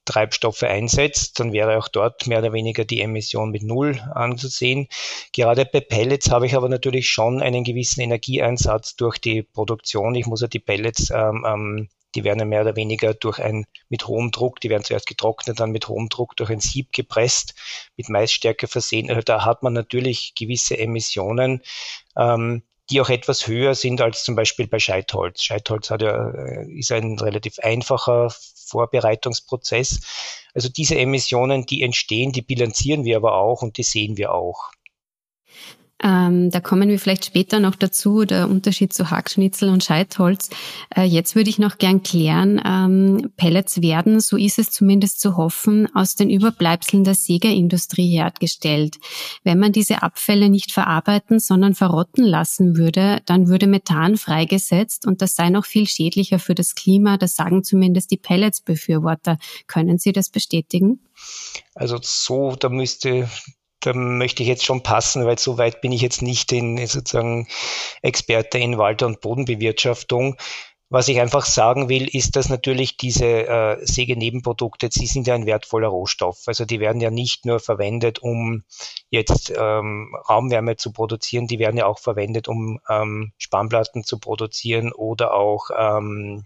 Treibstoffe 0.05 0.63
einsetzt, 0.63 1.39
dann 1.39 1.53
wäre 1.53 1.77
auch 1.77 1.89
dort 1.89 2.27
mehr 2.27 2.39
oder 2.39 2.53
weniger 2.53 2.85
die 2.85 3.01
Emission 3.01 3.51
mit 3.51 3.63
Null 3.63 3.99
anzusehen. 4.13 4.87
Gerade 5.33 5.65
bei 5.65 5.81
Pellets 5.81 6.31
habe 6.31 6.45
ich 6.45 6.55
aber 6.55 6.69
natürlich 6.69 7.09
schon 7.09 7.41
einen 7.41 7.63
gewissen 7.63 8.01
Energieeinsatz 8.01 8.95
durch 8.95 9.17
die 9.19 9.43
Produktion. 9.43 10.15
Ich 10.15 10.25
muss 10.25 10.41
ja 10.41 10.47
die 10.47 10.59
Pellets, 10.59 11.11
ähm, 11.11 11.45
ähm, 11.47 11.89
die 12.17 12.24
werden 12.24 12.39
ja 12.39 12.45
mehr 12.45 12.62
oder 12.62 12.75
weniger 12.75 13.13
durch 13.13 13.39
ein, 13.39 13.65
mit 13.89 14.07
hohem 14.07 14.31
Druck, 14.31 14.59
die 14.59 14.71
werden 14.71 14.83
zuerst 14.83 15.05
getrocknet, 15.05 15.59
dann 15.59 15.69
mit 15.69 15.88
hohem 15.88 16.09
Druck 16.09 16.36
durch 16.36 16.50
ein 16.50 16.59
Sieb 16.59 16.91
gepresst, 16.91 17.53
mit 17.95 18.09
Maisstärke 18.09 18.67
versehen. 18.67 19.09
Also 19.09 19.21
da 19.21 19.45
hat 19.45 19.62
man 19.62 19.74
natürlich 19.74 20.33
gewisse 20.36 20.77
Emissionen. 20.79 21.62
Ähm, 22.17 22.63
die 22.89 23.01
auch 23.01 23.09
etwas 23.09 23.47
höher 23.47 23.75
sind 23.75 24.00
als 24.00 24.24
zum 24.24 24.36
Beispiel 24.36 24.65
bei 24.65 24.79
Scheitholz. 24.79 25.43
Scheitholz 25.43 25.89
hat 25.89 26.01
ja, 26.01 26.29
äh, 26.29 26.71
ist 26.71 26.91
ein 26.91 27.19
relativ 27.19 27.59
einfacher 27.59 28.33
Vorbereitungsprozess. 28.65 30.00
Also 30.53 30.69
diese 30.69 30.97
Emissionen, 30.97 31.65
die 31.65 31.83
entstehen, 31.83 32.31
die 32.31 32.41
bilanzieren 32.41 33.03
wir 33.03 33.17
aber 33.17 33.36
auch 33.36 33.62
und 33.62 33.77
die 33.77 33.83
sehen 33.83 34.15
wir 34.15 34.33
auch. 34.33 34.71
Ähm, 36.03 36.51
da 36.51 36.59
kommen 36.59 36.89
wir 36.89 36.99
vielleicht 36.99 37.25
später 37.25 37.59
noch 37.59 37.75
dazu, 37.75 38.23
der 38.23 38.49
Unterschied 38.49 38.93
zu 38.93 39.09
Hackschnitzel 39.09 39.69
und 39.69 39.83
Scheitholz. 39.83 40.49
Äh, 40.95 41.03
jetzt 41.03 41.35
würde 41.35 41.49
ich 41.49 41.57
noch 41.57 41.79
gern 41.79 42.03
klären, 42.03 42.61
ähm, 42.63 43.31
Pellets 43.35 43.81
werden, 43.81 44.19
so 44.19 44.37
ist 44.37 44.59
es 44.59 44.69
zumindest 44.69 45.19
zu 45.19 45.37
hoffen, 45.37 45.87
aus 45.95 46.15
den 46.15 46.29
Überbleibseln 46.29 47.03
der 47.03 47.15
Sägeindustrie 47.15 48.09
hergestellt. 48.09 48.97
Wenn 49.43 49.57
man 49.57 49.71
diese 49.71 50.03
Abfälle 50.03 50.49
nicht 50.49 50.71
verarbeiten, 50.71 51.39
sondern 51.39 51.73
verrotten 51.73 52.25
lassen 52.25 52.77
würde, 52.77 53.21
dann 53.25 53.47
würde 53.47 53.65
Methan 53.65 54.17
freigesetzt 54.17 55.07
und 55.07 55.23
das 55.23 55.35
sei 55.35 55.49
noch 55.49 55.65
viel 55.65 55.87
schädlicher 55.87 56.37
für 56.37 56.53
das 56.53 56.75
Klima. 56.75 57.17
Das 57.17 57.35
sagen 57.35 57.63
zumindest 57.63 58.11
die 58.11 58.17
Pelletsbefürworter. 58.17 59.39
Können 59.65 59.97
Sie 59.97 60.11
das 60.11 60.29
bestätigen? 60.29 60.99
Also 61.73 61.97
so, 62.01 62.55
da 62.55 62.69
müsste 62.69 63.27
da 63.79 63.93
möchte 63.93 64.43
ich 64.43 64.50
jetzt 64.50 64.65
schon 64.65 64.84
passen, 64.84 65.25
weil 65.25 65.38
so 65.38 65.57
weit 65.57 65.81
bin 65.81 65.91
ich 65.91 66.01
jetzt 66.01 66.22
nicht 66.22 66.51
in 66.51 66.86
sozusagen 66.88 67.48
Experte 68.01 68.57
in 68.57 68.77
Wald- 68.77 69.03
und 69.03 69.22
Bodenbewirtschaftung. 69.22 70.38
Was 70.89 71.10
ich 71.10 71.19
einfach 71.19 71.46
sagen 71.46 71.89
will, 71.89 72.07
ist, 72.07 72.38
dass 72.38 72.48
natürlich 72.48 72.96
diese 72.96 73.25
äh, 73.25 73.86
Sägenebenprodukte, 73.86 74.88
sie 74.89 75.05
sind 75.05 75.27
ja 75.27 75.36
ein 75.36 75.46
wertvoller 75.46 75.89
Rohstoff. 75.89 76.43
Also 76.46 76.63
die 76.63 76.79
werden 76.79 77.01
ja 77.01 77.12
nicht 77.12 77.46
nur 77.46 77.60
verwendet, 77.60 78.19
um 78.19 78.63
jetzt 79.10 79.51
ähm, 79.55 80.15
Raumwärme 80.29 80.77
zu 80.77 80.93
produzieren, 80.93 81.48
die 81.48 81.60
werden 81.60 81.75
ja 81.75 81.88
auch 81.88 82.00
verwendet, 82.00 82.48
um 82.48 82.79
ähm, 82.88 83.34
Spannplatten 83.38 84.05
zu 84.05 84.17
produzieren 84.17 84.93
oder 84.93 85.34
auch 85.34 85.69
ähm, 85.77 86.46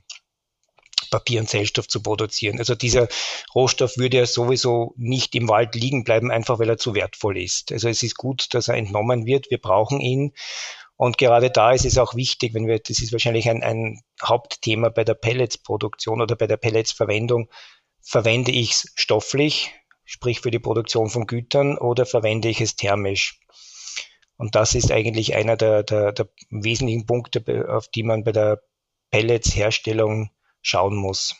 Papier 1.11 1.41
und 1.41 1.47
Zellstoff 1.47 1.87
zu 1.87 2.01
produzieren. 2.01 2.57
Also 2.57 2.73
dieser 2.73 3.07
Rohstoff 3.53 3.97
würde 3.97 4.17
ja 4.17 4.25
sowieso 4.25 4.95
nicht 4.97 5.35
im 5.35 5.47
Wald 5.47 5.75
liegen 5.75 6.03
bleiben, 6.03 6.31
einfach 6.31 6.57
weil 6.57 6.69
er 6.69 6.77
zu 6.77 6.95
wertvoll 6.95 7.37
ist. 7.37 7.71
Also 7.71 7.87
es 7.89 8.01
ist 8.01 8.17
gut, 8.17 8.53
dass 8.55 8.67
er 8.69 8.75
entnommen 8.75 9.27
wird. 9.27 9.51
Wir 9.51 9.59
brauchen 9.59 9.99
ihn. 9.99 10.33
Und 10.95 11.17
gerade 11.17 11.51
da 11.51 11.71
ist 11.71 11.85
es 11.85 11.97
auch 11.97 12.15
wichtig, 12.15 12.53
wenn 12.53 12.67
wir, 12.67 12.79
das 12.79 12.99
ist 12.99 13.11
wahrscheinlich 13.11 13.49
ein, 13.49 13.63
ein 13.63 14.01
Hauptthema 14.23 14.89
bei 14.89 15.03
der 15.03 15.15
Pelletsproduktion 15.15 16.21
oder 16.21 16.35
bei 16.35 16.47
der 16.47 16.57
Pelletsverwendung, 16.57 17.49
verwende 18.01 18.51
ich 18.51 18.71
es 18.71 18.91
stofflich, 18.95 19.71
sprich 20.05 20.41
für 20.41 20.51
die 20.51 20.59
Produktion 20.59 21.09
von 21.09 21.27
Gütern, 21.27 21.77
oder 21.77 22.05
verwende 22.05 22.49
ich 22.49 22.61
es 22.61 22.75
thermisch? 22.75 23.39
Und 24.37 24.55
das 24.55 24.75
ist 24.75 24.91
eigentlich 24.91 25.35
einer 25.35 25.57
der, 25.57 25.83
der, 25.83 26.11
der 26.11 26.29
wesentlichen 26.49 27.05
Punkte, 27.05 27.67
auf 27.69 27.87
die 27.89 28.03
man 28.03 28.23
bei 28.23 28.31
der 28.31 28.61
Pelletsherstellung 29.11 30.31
schauen 30.61 30.95
muss. 30.95 31.35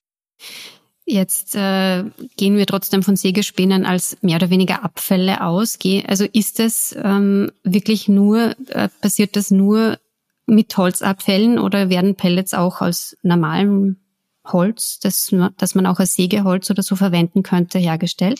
Jetzt 1.05 1.55
äh, 1.55 2.03
gehen 2.37 2.57
wir 2.57 2.65
trotzdem 2.67 3.03
von 3.03 3.15
Sägespänen 3.15 3.85
als 3.85 4.17
mehr 4.21 4.37
oder 4.37 4.49
weniger 4.49 4.83
Abfälle 4.83 5.43
aus. 5.43 5.77
Also 6.07 6.25
ist 6.31 6.59
es 6.59 6.95
ähm, 7.01 7.51
wirklich 7.63 8.07
nur, 8.07 8.55
äh, 8.69 8.87
passiert 9.01 9.35
das 9.35 9.51
nur 9.51 9.99
mit 10.45 10.75
Holzabfällen 10.77 11.59
oder 11.59 11.89
werden 11.89 12.15
Pellets 12.15 12.53
auch 12.53 12.81
aus 12.81 13.17
normalem 13.23 13.97
Holz, 14.45 14.99
das, 14.99 15.33
das 15.57 15.75
man 15.75 15.85
auch 15.85 15.99
als 15.99 16.15
Sägeholz 16.15 16.69
oder 16.69 16.83
so 16.83 16.95
verwenden 16.95 17.43
könnte, 17.43 17.79
hergestellt? 17.79 18.39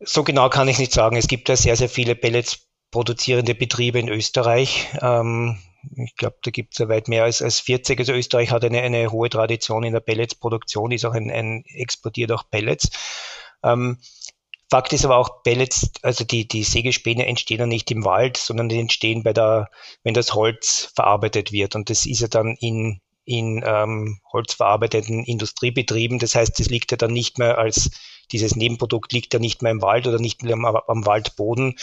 So 0.00 0.24
genau 0.24 0.48
kann 0.48 0.68
ich 0.68 0.78
nicht 0.78 0.92
sagen. 0.92 1.16
Es 1.16 1.28
gibt 1.28 1.48
ja 1.48 1.56
sehr, 1.56 1.76
sehr 1.76 1.88
viele 1.88 2.14
Pellets 2.14 2.66
produzierende 2.90 3.54
Betriebe 3.54 3.98
in 3.98 4.08
Österreich. 4.08 4.88
Ähm, 5.00 5.58
ich 5.96 6.16
glaube, 6.16 6.36
da 6.42 6.50
gibt 6.50 6.74
es 6.74 6.78
ja 6.78 6.88
weit 6.88 7.08
mehr 7.08 7.24
als, 7.24 7.42
als 7.42 7.60
40. 7.60 7.98
Also 7.98 8.12
Österreich 8.12 8.50
hat 8.50 8.64
eine, 8.64 8.80
eine 8.80 9.10
hohe 9.10 9.30
Tradition 9.30 9.84
in 9.84 9.92
der 9.92 10.00
Pelletsproduktion, 10.00 10.92
ist 10.92 11.04
auch 11.04 11.14
ein, 11.14 11.30
ein 11.30 11.64
exportiert 11.66 12.32
auch 12.32 12.44
Pellets. 12.50 12.90
Ähm, 13.62 13.98
Fakt 14.70 14.92
ist 14.92 15.04
aber 15.04 15.16
auch, 15.16 15.42
Pellets, 15.42 15.90
also 16.02 16.24
die, 16.24 16.46
die 16.46 16.62
Sägespäne 16.62 17.26
entstehen 17.26 17.58
ja 17.58 17.66
nicht 17.66 17.90
im 17.90 18.04
Wald, 18.04 18.36
sondern 18.36 18.68
die 18.68 18.78
entstehen 18.78 19.24
bei 19.24 19.32
der, 19.32 19.68
wenn 20.04 20.14
das 20.14 20.34
Holz 20.34 20.92
verarbeitet 20.94 21.50
wird. 21.50 21.74
Und 21.74 21.90
das 21.90 22.06
ist 22.06 22.20
ja 22.20 22.28
dann 22.28 22.56
in, 22.60 23.00
in 23.24 23.64
ähm, 23.66 24.20
holzverarbeitenden 24.32 25.24
Industriebetrieben. 25.24 26.20
Das 26.20 26.36
heißt, 26.36 26.60
das 26.60 26.68
liegt 26.68 26.92
ja 26.92 26.96
dann 26.96 27.12
nicht 27.12 27.38
mehr 27.38 27.58
als, 27.58 27.90
dieses 28.30 28.54
Nebenprodukt 28.54 29.12
liegt 29.12 29.34
ja 29.34 29.40
nicht 29.40 29.60
mehr 29.60 29.72
im 29.72 29.82
Wald 29.82 30.06
oder 30.06 30.20
nicht 30.20 30.44
mehr 30.44 30.54
am, 30.54 30.64
am 30.64 31.04
Waldboden, 31.04 31.74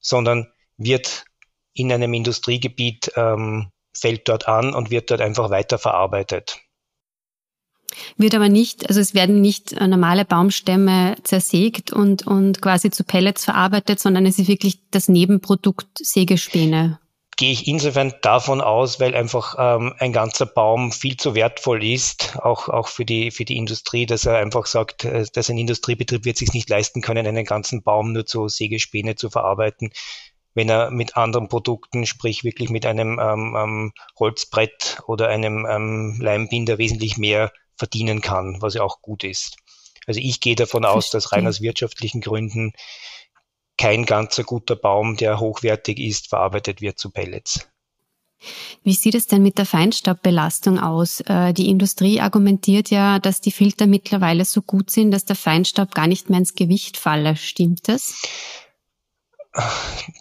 sondern 0.00 0.50
wird 0.78 1.26
in 1.74 1.92
einem 1.92 2.14
Industriegebiet 2.14 3.12
ähm, 3.16 3.70
fällt 3.92 4.28
dort 4.28 4.48
an 4.48 4.74
und 4.74 4.90
wird 4.90 5.10
dort 5.10 5.20
einfach 5.20 5.50
weiterverarbeitet. 5.50 6.58
Wird 8.16 8.34
aber 8.34 8.48
nicht, 8.48 8.88
also 8.88 9.00
es 9.00 9.14
werden 9.14 9.40
nicht 9.40 9.72
äh, 9.72 9.86
normale 9.86 10.24
Baumstämme 10.24 11.16
zersägt 11.24 11.92
und, 11.92 12.26
und 12.26 12.62
quasi 12.62 12.90
zu 12.90 13.04
Pellets 13.04 13.44
verarbeitet, 13.44 13.98
sondern 13.98 14.26
es 14.26 14.38
ist 14.38 14.48
wirklich 14.48 14.78
das 14.90 15.08
Nebenprodukt 15.08 15.88
Sägespäne. 15.98 17.00
Gehe 17.36 17.52
ich 17.52 17.66
insofern 17.66 18.12
davon 18.20 18.60
aus, 18.60 19.00
weil 19.00 19.14
einfach 19.14 19.56
ähm, 19.58 19.94
ein 19.98 20.12
ganzer 20.12 20.44
Baum 20.44 20.92
viel 20.92 21.16
zu 21.16 21.34
wertvoll 21.34 21.82
ist, 21.82 22.38
auch, 22.38 22.68
auch 22.68 22.86
für, 22.86 23.06
die, 23.06 23.30
für 23.30 23.46
die 23.46 23.56
Industrie, 23.56 24.04
dass 24.04 24.26
er 24.26 24.36
einfach 24.36 24.66
sagt, 24.66 25.04
äh, 25.04 25.24
dass 25.32 25.50
ein 25.50 25.58
Industriebetrieb 25.58 26.24
wird 26.24 26.36
sich 26.36 26.52
nicht 26.52 26.68
leisten 26.68 27.00
können, 27.00 27.26
einen 27.26 27.44
ganzen 27.44 27.82
Baum 27.82 28.12
nur 28.12 28.26
zu 28.26 28.48
Sägespäne 28.48 29.16
zu 29.16 29.30
verarbeiten 29.30 29.90
wenn 30.54 30.68
er 30.68 30.90
mit 30.90 31.16
anderen 31.16 31.48
Produkten, 31.48 32.06
sprich 32.06 32.44
wirklich 32.44 32.70
mit 32.70 32.86
einem 32.86 33.18
ähm, 33.18 33.56
ähm, 33.56 33.92
Holzbrett 34.18 35.02
oder 35.06 35.28
einem 35.28 35.66
ähm, 35.68 36.18
Leimbinder 36.20 36.78
wesentlich 36.78 37.16
mehr 37.16 37.52
verdienen 37.76 38.20
kann, 38.20 38.60
was 38.60 38.74
ja 38.74 38.82
auch 38.82 39.00
gut 39.00 39.24
ist. 39.24 39.56
Also 40.06 40.20
ich 40.20 40.40
gehe 40.40 40.56
davon 40.56 40.84
aus, 40.84 41.10
dass 41.10 41.32
rein 41.32 41.46
aus 41.46 41.60
wirtschaftlichen 41.60 42.20
Gründen 42.20 42.72
kein 43.78 44.04
ganzer 44.04 44.44
guter 44.44 44.76
Baum, 44.76 45.16
der 45.16 45.40
hochwertig 45.40 45.98
ist, 45.98 46.28
verarbeitet 46.28 46.80
wird 46.80 46.98
zu 46.98 47.10
Pellets. 47.10 47.66
Wie 48.82 48.94
sieht 48.94 49.14
es 49.14 49.26
denn 49.26 49.42
mit 49.42 49.58
der 49.58 49.66
Feinstaubbelastung 49.66 50.78
aus? 50.78 51.20
Äh, 51.20 51.52
die 51.52 51.68
Industrie 51.68 52.20
argumentiert 52.20 52.90
ja, 52.90 53.18
dass 53.18 53.40
die 53.40 53.52
Filter 53.52 53.86
mittlerweile 53.86 54.44
so 54.44 54.62
gut 54.62 54.90
sind, 54.90 55.10
dass 55.10 55.26
der 55.26 55.36
Feinstaub 55.36 55.94
gar 55.94 56.06
nicht 56.06 56.30
mehr 56.30 56.38
ins 56.38 56.54
Gewicht 56.54 56.96
falle. 56.96 57.36
Stimmt 57.36 57.88
das? 57.88 58.22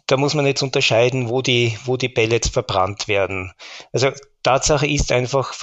Da 0.08 0.18
muss 0.18 0.34
man 0.34 0.46
jetzt 0.46 0.64
unterscheiden, 0.64 1.30
wo 1.30 1.42
die, 1.42 1.78
wo 1.86 1.98
die 1.98 2.10
Pellets 2.10 2.50
verbrannt 2.50 3.08
werden. 3.08 3.54
Also 3.94 4.12
Tatsache 4.44 4.88
ist 4.88 5.12
einfach, 5.12 5.54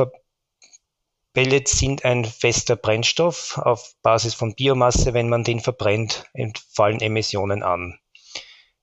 Pellets 1.32 1.78
sind 1.78 2.04
ein 2.04 2.24
fester 2.24 2.76
Brennstoff 2.76 3.58
auf 3.58 3.94
Basis 4.02 4.34
von 4.34 4.54
Biomasse. 4.54 5.12
Wenn 5.14 5.28
man 5.28 5.44
den 5.44 5.60
verbrennt, 5.60 6.24
entfallen 6.32 7.00
Emissionen 7.00 7.62
an. 7.62 7.98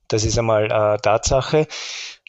Das 0.07 0.23
ist 0.23 0.37
einmal 0.37 0.65
äh, 0.65 0.97
Tatsache. 0.99 1.67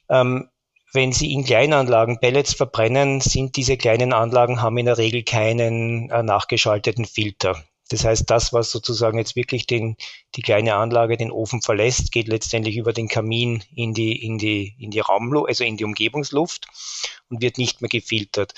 Ähm, 0.09 0.49
wenn 0.95 1.13
Sie 1.13 1.33
in 1.33 1.45
Kleinanlagen 1.45 2.21
Pellets 2.21 2.55
verbrennen, 2.55 3.21
sind 3.21 3.57
diese 3.57 3.77
kleinen 3.77 4.13
Anlagen 4.13 4.63
haben 4.63 4.79
in 4.79 4.87
der 4.87 4.97
Regel 4.97 5.25
keinen 5.25 6.09
äh, 6.09 6.23
nachgeschalteten 6.23 7.05
Filter. 7.05 7.63
Das 7.91 8.05
heißt, 8.05 8.31
das, 8.31 8.53
was 8.53 8.71
sozusagen 8.71 9.19
jetzt 9.19 9.37
wirklich 9.37 9.67
den, 9.67 9.97
die 10.37 10.43
kleine 10.43 10.75
Anlage, 10.75 11.17
den 11.17 11.31
Ofen 11.31 11.61
verlässt, 11.61 12.13
geht 12.13 12.29
letztendlich 12.29 12.77
über 12.77 12.93
den 12.93 13.09
Kamin 13.09 13.63
in 13.75 13.93
die, 13.93 14.25
in 14.25 14.39
die, 14.39 14.75
in 14.79 14.91
die 14.91 15.01
Raumluft, 15.01 15.49
also 15.49 15.65
in 15.65 15.77
die 15.77 15.85
Umgebungsluft 15.85 16.67
und 17.29 17.43
wird 17.43 17.59
nicht 17.59 17.83
mehr 17.83 17.91
gefiltert. 17.91 18.55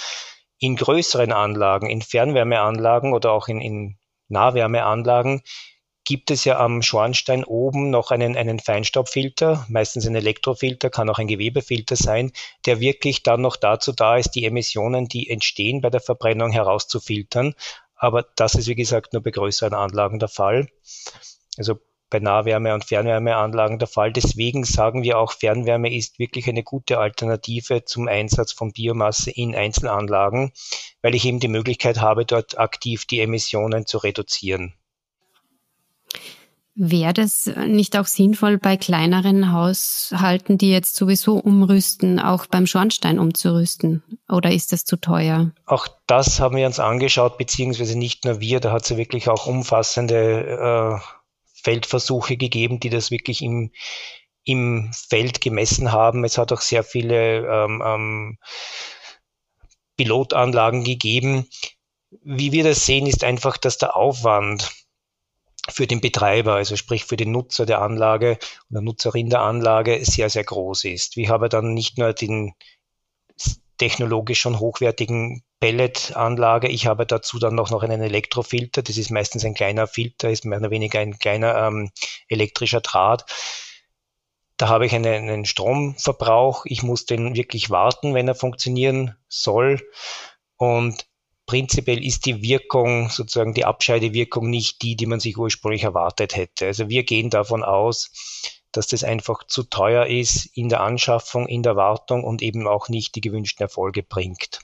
In 0.58 0.76
größeren 0.76 1.32
Anlagen, 1.32 1.90
in 1.90 2.02
Fernwärmeanlagen 2.02 3.12
oder 3.12 3.32
auch 3.32 3.48
in, 3.48 3.60
in 3.60 3.98
Nahwärmeanlagen 4.28 5.42
gibt 6.06 6.30
es 6.30 6.44
ja 6.44 6.60
am 6.60 6.82
Schornstein 6.82 7.42
oben 7.44 7.90
noch 7.90 8.12
einen, 8.12 8.36
einen 8.36 8.60
Feinstaubfilter, 8.60 9.66
meistens 9.68 10.06
ein 10.06 10.14
Elektrofilter, 10.14 10.88
kann 10.88 11.10
auch 11.10 11.18
ein 11.18 11.26
Gewebefilter 11.26 11.96
sein, 11.96 12.30
der 12.64 12.78
wirklich 12.78 13.24
dann 13.24 13.40
noch 13.40 13.56
dazu 13.56 13.92
da 13.92 14.16
ist, 14.16 14.30
die 14.30 14.44
Emissionen, 14.44 15.08
die 15.08 15.28
entstehen 15.28 15.80
bei 15.80 15.90
der 15.90 16.00
Verbrennung 16.00 16.52
herauszufiltern. 16.52 17.54
Aber 17.96 18.22
das 18.36 18.54
ist, 18.54 18.68
wie 18.68 18.74
gesagt, 18.74 19.12
nur 19.12 19.22
bei 19.22 19.30
größeren 19.30 19.74
Anlagen 19.74 20.18
der 20.18 20.28
Fall. 20.28 20.68
Also 21.56 21.80
bei 22.08 22.20
Nahwärme- 22.20 22.74
und 22.74 22.84
Fernwärmeanlagen 22.84 23.78
der 23.78 23.88
Fall. 23.88 24.12
Deswegen 24.12 24.64
sagen 24.64 25.02
wir 25.02 25.18
auch, 25.18 25.32
Fernwärme 25.32 25.94
ist 25.94 26.18
wirklich 26.18 26.48
eine 26.48 26.62
gute 26.62 26.98
Alternative 26.98 27.84
zum 27.84 28.06
Einsatz 28.06 28.52
von 28.52 28.72
Biomasse 28.72 29.30
in 29.30 29.56
Einzelanlagen, 29.56 30.52
weil 31.02 31.14
ich 31.14 31.24
eben 31.24 31.40
die 31.40 31.48
Möglichkeit 31.48 32.00
habe, 32.00 32.24
dort 32.24 32.58
aktiv 32.58 33.06
die 33.06 33.20
Emissionen 33.20 33.86
zu 33.86 33.98
reduzieren. 33.98 34.74
Wäre 36.78 37.14
das 37.14 37.46
nicht 37.46 37.96
auch 37.96 38.04
sinnvoll, 38.04 38.58
bei 38.58 38.76
kleineren 38.76 39.50
Haushalten, 39.50 40.58
die 40.58 40.70
jetzt 40.70 40.94
sowieso 40.94 41.38
umrüsten, 41.38 42.20
auch 42.20 42.44
beim 42.44 42.66
Schornstein 42.66 43.18
umzurüsten? 43.18 44.02
Oder 44.28 44.50
ist 44.50 44.74
das 44.74 44.84
zu 44.84 45.00
teuer? 45.00 45.52
Auch 45.64 45.88
das 46.06 46.38
haben 46.38 46.54
wir 46.54 46.66
uns 46.66 46.78
angeschaut, 46.78 47.38
beziehungsweise 47.38 47.96
nicht 47.98 48.26
nur 48.26 48.40
wir, 48.40 48.60
da 48.60 48.72
hat 48.72 48.82
es 48.82 48.90
ja 48.90 48.98
wirklich 48.98 49.30
auch 49.30 49.46
umfassende 49.46 51.00
äh, 51.00 51.26
Feldversuche 51.62 52.36
gegeben, 52.36 52.78
die 52.78 52.90
das 52.90 53.10
wirklich 53.10 53.40
im, 53.40 53.72
im 54.44 54.90
Feld 54.92 55.40
gemessen 55.40 55.92
haben. 55.92 56.24
Es 56.24 56.36
hat 56.36 56.52
auch 56.52 56.60
sehr 56.60 56.84
viele 56.84 57.38
ähm, 57.46 57.82
ähm, 57.82 58.38
Pilotanlagen 59.96 60.84
gegeben. 60.84 61.48
Wie 62.22 62.52
wir 62.52 62.64
das 62.64 62.84
sehen, 62.84 63.06
ist 63.06 63.24
einfach, 63.24 63.56
dass 63.56 63.78
der 63.78 63.96
Aufwand 63.96 64.85
für 65.68 65.86
den 65.86 66.00
Betreiber, 66.00 66.54
also 66.54 66.76
sprich 66.76 67.04
für 67.04 67.16
den 67.16 67.32
Nutzer 67.32 67.66
der 67.66 67.82
Anlage 67.82 68.38
oder 68.70 68.80
Nutzerin 68.80 69.30
der 69.30 69.42
Anlage 69.42 70.04
sehr, 70.04 70.30
sehr 70.30 70.44
groß 70.44 70.84
ist. 70.84 71.16
Wir 71.16 71.28
haben 71.28 71.48
dann 71.48 71.74
nicht 71.74 71.98
nur 71.98 72.12
den 72.12 72.54
technologisch 73.78 74.40
schon 74.40 74.58
hochwertigen 74.58 75.42
Pelletanlage. 75.60 76.68
Ich 76.68 76.86
habe 76.86 77.06
dazu 77.06 77.38
dann 77.38 77.54
noch, 77.54 77.70
noch 77.70 77.82
einen 77.82 78.02
Elektrofilter. 78.02 78.82
Das 78.82 78.96
ist 78.96 79.10
meistens 79.10 79.44
ein 79.44 79.54
kleiner 79.54 79.86
Filter, 79.86 80.30
ist 80.30 80.44
mehr 80.44 80.58
oder 80.58 80.70
weniger 80.70 81.00
ein 81.00 81.18
kleiner 81.18 81.56
ähm, 81.56 81.90
elektrischer 82.28 82.80
Draht. 82.80 83.24
Da 84.56 84.68
habe 84.68 84.86
ich 84.86 84.94
einen, 84.94 85.28
einen 85.28 85.44
Stromverbrauch. 85.44 86.64
Ich 86.64 86.82
muss 86.82 87.04
den 87.04 87.34
wirklich 87.34 87.70
warten, 87.70 88.14
wenn 88.14 88.28
er 88.28 88.34
funktionieren 88.34 89.16
soll. 89.28 89.82
Und 90.56 91.06
prinzipiell 91.46 92.04
ist 92.04 92.26
die 92.26 92.42
Wirkung, 92.42 93.08
sozusagen 93.08 93.54
die 93.54 93.64
Abscheidewirkung 93.64 94.50
nicht 94.50 94.82
die, 94.82 94.96
die 94.96 95.06
man 95.06 95.20
sich 95.20 95.38
ursprünglich 95.38 95.84
erwartet 95.84 96.36
hätte. 96.36 96.66
Also 96.66 96.88
wir 96.88 97.04
gehen 97.04 97.30
davon 97.30 97.62
aus, 97.62 98.10
dass 98.72 98.88
das 98.88 99.04
einfach 99.04 99.44
zu 99.44 99.62
teuer 99.62 100.06
ist 100.06 100.46
in 100.54 100.68
der 100.68 100.82
Anschaffung, 100.82 101.46
in 101.46 101.62
der 101.62 101.76
Wartung 101.76 102.24
und 102.24 102.42
eben 102.42 102.66
auch 102.66 102.88
nicht 102.88 103.14
die 103.14 103.20
gewünschten 103.20 103.64
Erfolge 103.64 104.02
bringt. 104.02 104.60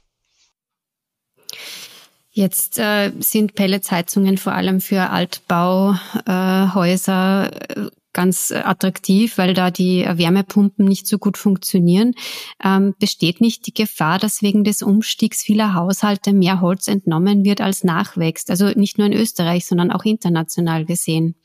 Jetzt 2.35 2.79
äh, 2.79 3.13
sind 3.21 3.55
Pelletsheizungen 3.55 4.39
vor 4.39 4.55
allem 4.55 4.81
für 4.81 5.11
Altbauhäuser 5.11 7.51
äh, 7.77 7.91
ganz 8.13 8.53
attraktiv, 8.53 9.39
weil 9.39 9.55
da 9.55 9.71
die 9.71 10.05
Wärmepumpen 10.07 10.87
nicht 10.87 11.07
so 11.07 11.19
gut 11.19 11.39
funktionieren. 11.39 12.15
Ähm, 12.63 12.95
besteht 12.99 13.41
nicht 13.41 13.67
die 13.67 13.75
Gefahr, 13.75 14.19
dass 14.19 14.43
wegen 14.43 14.65
des 14.65 14.83
Umstiegs 14.83 15.43
vieler 15.43 15.75
Haushalte 15.75 16.33
mehr 16.33 16.61
Holz 16.61 16.89
entnommen 16.89 17.45
wird, 17.45 17.61
als 17.61 17.85
nachwächst? 17.85 18.51
Also 18.51 18.69
nicht 18.71 18.99
nur 18.99 19.07
in 19.07 19.13
Österreich, 19.13 19.67
sondern 19.67 19.91
auch 19.91 20.05
international 20.05 20.85
gesehen. 20.85 21.37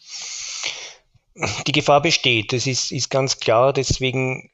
Die 1.68 1.72
Gefahr 1.72 2.02
besteht, 2.02 2.52
das 2.52 2.66
ist, 2.66 2.92
ist 2.92 3.10
ganz 3.10 3.40
klar. 3.40 3.74
Deswegen 3.74 4.50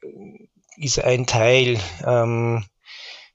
ist 0.78 1.00
ein 1.00 1.26
Teil 1.26 1.80
ähm, 2.06 2.66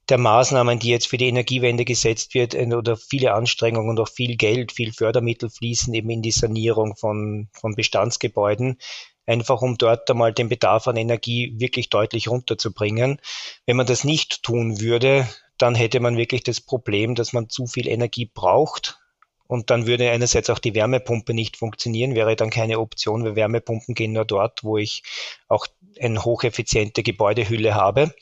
der 0.08 0.18
Maßnahmen, 0.18 0.78
die 0.78 0.88
jetzt 0.88 1.08
für 1.08 1.18
die 1.18 1.28
Energiewende 1.28 1.84
gesetzt 1.84 2.34
wird, 2.34 2.54
äh, 2.54 2.68
oder 2.74 2.96
viele 2.96 3.34
Anstrengungen 3.34 3.90
und 3.90 4.00
auch 4.00 4.08
viel 4.08 4.36
Geld, 4.36 4.72
viel 4.72 4.92
Fördermittel 4.92 5.50
fließen 5.50 5.92
eben 5.94 6.10
in 6.10 6.22
die 6.22 6.30
Sanierung 6.30 6.96
von, 6.96 7.48
von 7.52 7.74
Bestandsgebäuden, 7.74 8.78
einfach 9.26 9.60
um 9.60 9.76
dort 9.76 10.10
einmal 10.10 10.32
den 10.32 10.48
Bedarf 10.48 10.88
an 10.88 10.96
Energie 10.96 11.54
wirklich 11.58 11.90
deutlich 11.90 12.28
runterzubringen. 12.28 13.20
Wenn 13.66 13.76
man 13.76 13.86
das 13.86 14.04
nicht 14.04 14.42
tun 14.42 14.80
würde, 14.80 15.28
dann 15.58 15.74
hätte 15.74 16.00
man 16.00 16.16
wirklich 16.16 16.42
das 16.42 16.60
Problem, 16.60 17.14
dass 17.14 17.32
man 17.32 17.50
zu 17.50 17.66
viel 17.66 17.88
Energie 17.88 18.30
braucht. 18.32 18.98
Und 19.46 19.70
dann 19.70 19.86
würde 19.86 20.10
einerseits 20.10 20.50
auch 20.50 20.58
die 20.58 20.74
Wärmepumpe 20.74 21.32
nicht 21.32 21.56
funktionieren, 21.56 22.14
wäre 22.14 22.36
dann 22.36 22.50
keine 22.50 22.78
Option, 22.78 23.24
weil 23.24 23.34
Wärmepumpen 23.34 23.94
gehen 23.94 24.12
nur 24.12 24.26
dort, 24.26 24.62
wo 24.62 24.76
ich 24.76 25.02
auch 25.48 25.66
eine 26.00 26.22
hocheffiziente 26.22 27.02
Gebäudehülle 27.02 27.74
habe. 27.74 28.14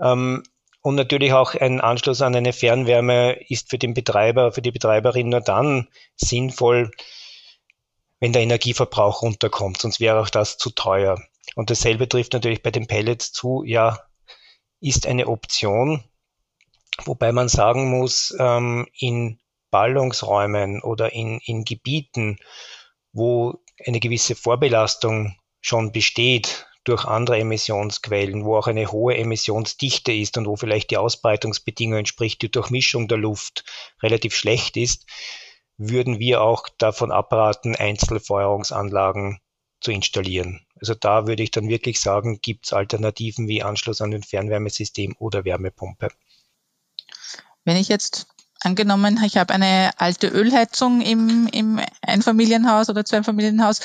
Ähm, 0.00 0.42
und 0.84 0.96
natürlich 0.96 1.32
auch 1.32 1.54
ein 1.54 1.80
Anschluss 1.80 2.20
an 2.20 2.36
eine 2.36 2.52
Fernwärme 2.52 3.40
ist 3.48 3.70
für 3.70 3.78
den 3.78 3.94
Betreiber, 3.94 4.52
für 4.52 4.60
die 4.60 4.70
Betreiberin 4.70 5.30
nur 5.30 5.40
dann 5.40 5.88
sinnvoll, 6.14 6.90
wenn 8.20 8.34
der 8.34 8.42
Energieverbrauch 8.42 9.22
runterkommt, 9.22 9.80
sonst 9.80 9.98
wäre 9.98 10.20
auch 10.20 10.28
das 10.28 10.58
zu 10.58 10.68
teuer. 10.68 11.18
Und 11.54 11.70
dasselbe 11.70 12.06
trifft 12.06 12.34
natürlich 12.34 12.62
bei 12.62 12.70
den 12.70 12.86
Pellets 12.86 13.32
zu, 13.32 13.64
ja, 13.64 13.98
ist 14.78 15.06
eine 15.06 15.28
Option, 15.28 16.04
wobei 17.06 17.32
man 17.32 17.48
sagen 17.48 17.88
muss, 17.88 18.36
ähm, 18.38 18.86
in 18.92 19.40
Ballungsräumen 19.70 20.82
oder 20.82 21.14
in, 21.14 21.40
in 21.46 21.64
Gebieten, 21.64 22.36
wo 23.10 23.54
eine 23.86 24.00
gewisse 24.00 24.34
Vorbelastung 24.34 25.34
schon 25.62 25.92
besteht, 25.92 26.66
durch 26.84 27.04
andere 27.04 27.38
Emissionsquellen, 27.38 28.44
wo 28.44 28.56
auch 28.56 28.66
eine 28.66 28.92
hohe 28.92 29.16
Emissionsdichte 29.16 30.12
ist 30.12 30.36
und 30.36 30.46
wo 30.46 30.56
vielleicht 30.56 30.90
die 30.90 30.98
Ausbreitungsbedingungen, 30.98 32.06
sprich 32.06 32.38
die 32.38 32.50
Durchmischung 32.50 33.08
der 33.08 33.18
Luft 33.18 33.64
relativ 34.02 34.36
schlecht 34.36 34.76
ist, 34.76 35.06
würden 35.76 36.18
wir 36.18 36.42
auch 36.42 36.68
davon 36.78 37.10
abraten, 37.10 37.74
Einzelfeuerungsanlagen 37.74 39.40
zu 39.80 39.92
installieren. 39.92 40.60
Also 40.80 40.94
da 40.94 41.26
würde 41.26 41.42
ich 41.42 41.50
dann 41.50 41.68
wirklich 41.68 42.00
sagen, 42.00 42.40
gibt 42.40 42.66
es 42.66 42.72
Alternativen 42.72 43.48
wie 43.48 43.62
Anschluss 43.62 44.00
an 44.00 44.14
ein 44.14 44.22
Fernwärmesystem 44.22 45.16
oder 45.18 45.44
Wärmepumpe. 45.44 46.08
Wenn 47.64 47.76
ich 47.76 47.88
jetzt 47.88 48.26
angenommen, 48.60 49.20
ich 49.24 49.36
habe 49.36 49.52
eine 49.52 49.90
alte 49.96 50.28
Ölheizung 50.28 51.00
im, 51.00 51.48
im 51.52 51.80
Einfamilienhaus 52.02 52.88
oder 52.88 53.04
Zweifamilienhaus, 53.04 53.80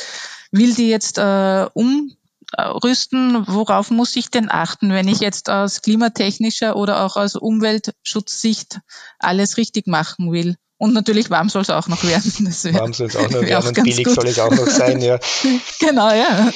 will 0.51 0.73
die 0.73 0.89
jetzt 0.89 1.17
äh, 1.17 1.67
um 1.73 2.15
rüsten? 2.57 3.47
Worauf 3.47 3.91
muss 3.91 4.15
ich 4.15 4.29
denn 4.29 4.49
achten, 4.49 4.91
wenn 4.91 5.07
ich 5.07 5.19
jetzt 5.19 5.49
aus 5.49 5.81
klimatechnischer 5.81 6.75
oder 6.75 7.05
auch 7.05 7.15
aus 7.15 7.35
Umweltschutzsicht 7.35 8.79
alles 9.19 9.57
richtig 9.57 9.87
machen 9.87 10.31
will? 10.31 10.55
Und 10.81 10.93
natürlich 10.93 11.29
warm 11.29 11.49
soll 11.49 11.63
es 11.63 11.69
auch 11.69 11.87
noch 11.87 12.03
werden. 12.03 12.31
Das 12.45 12.73
warm 12.73 12.93
soll 12.93 13.07
es 13.07 13.15
auch 13.17 13.29
noch 13.29 13.41
werden 13.41 13.67
und 13.67 13.83
billig 13.83 14.05
gut. 14.05 14.15
soll 14.15 14.27
es 14.27 14.39
auch 14.39 14.51
noch 14.51 14.67
sein, 14.67 15.01
ja. 15.01 15.19
genau, 15.79 16.09
ja. 16.09 16.51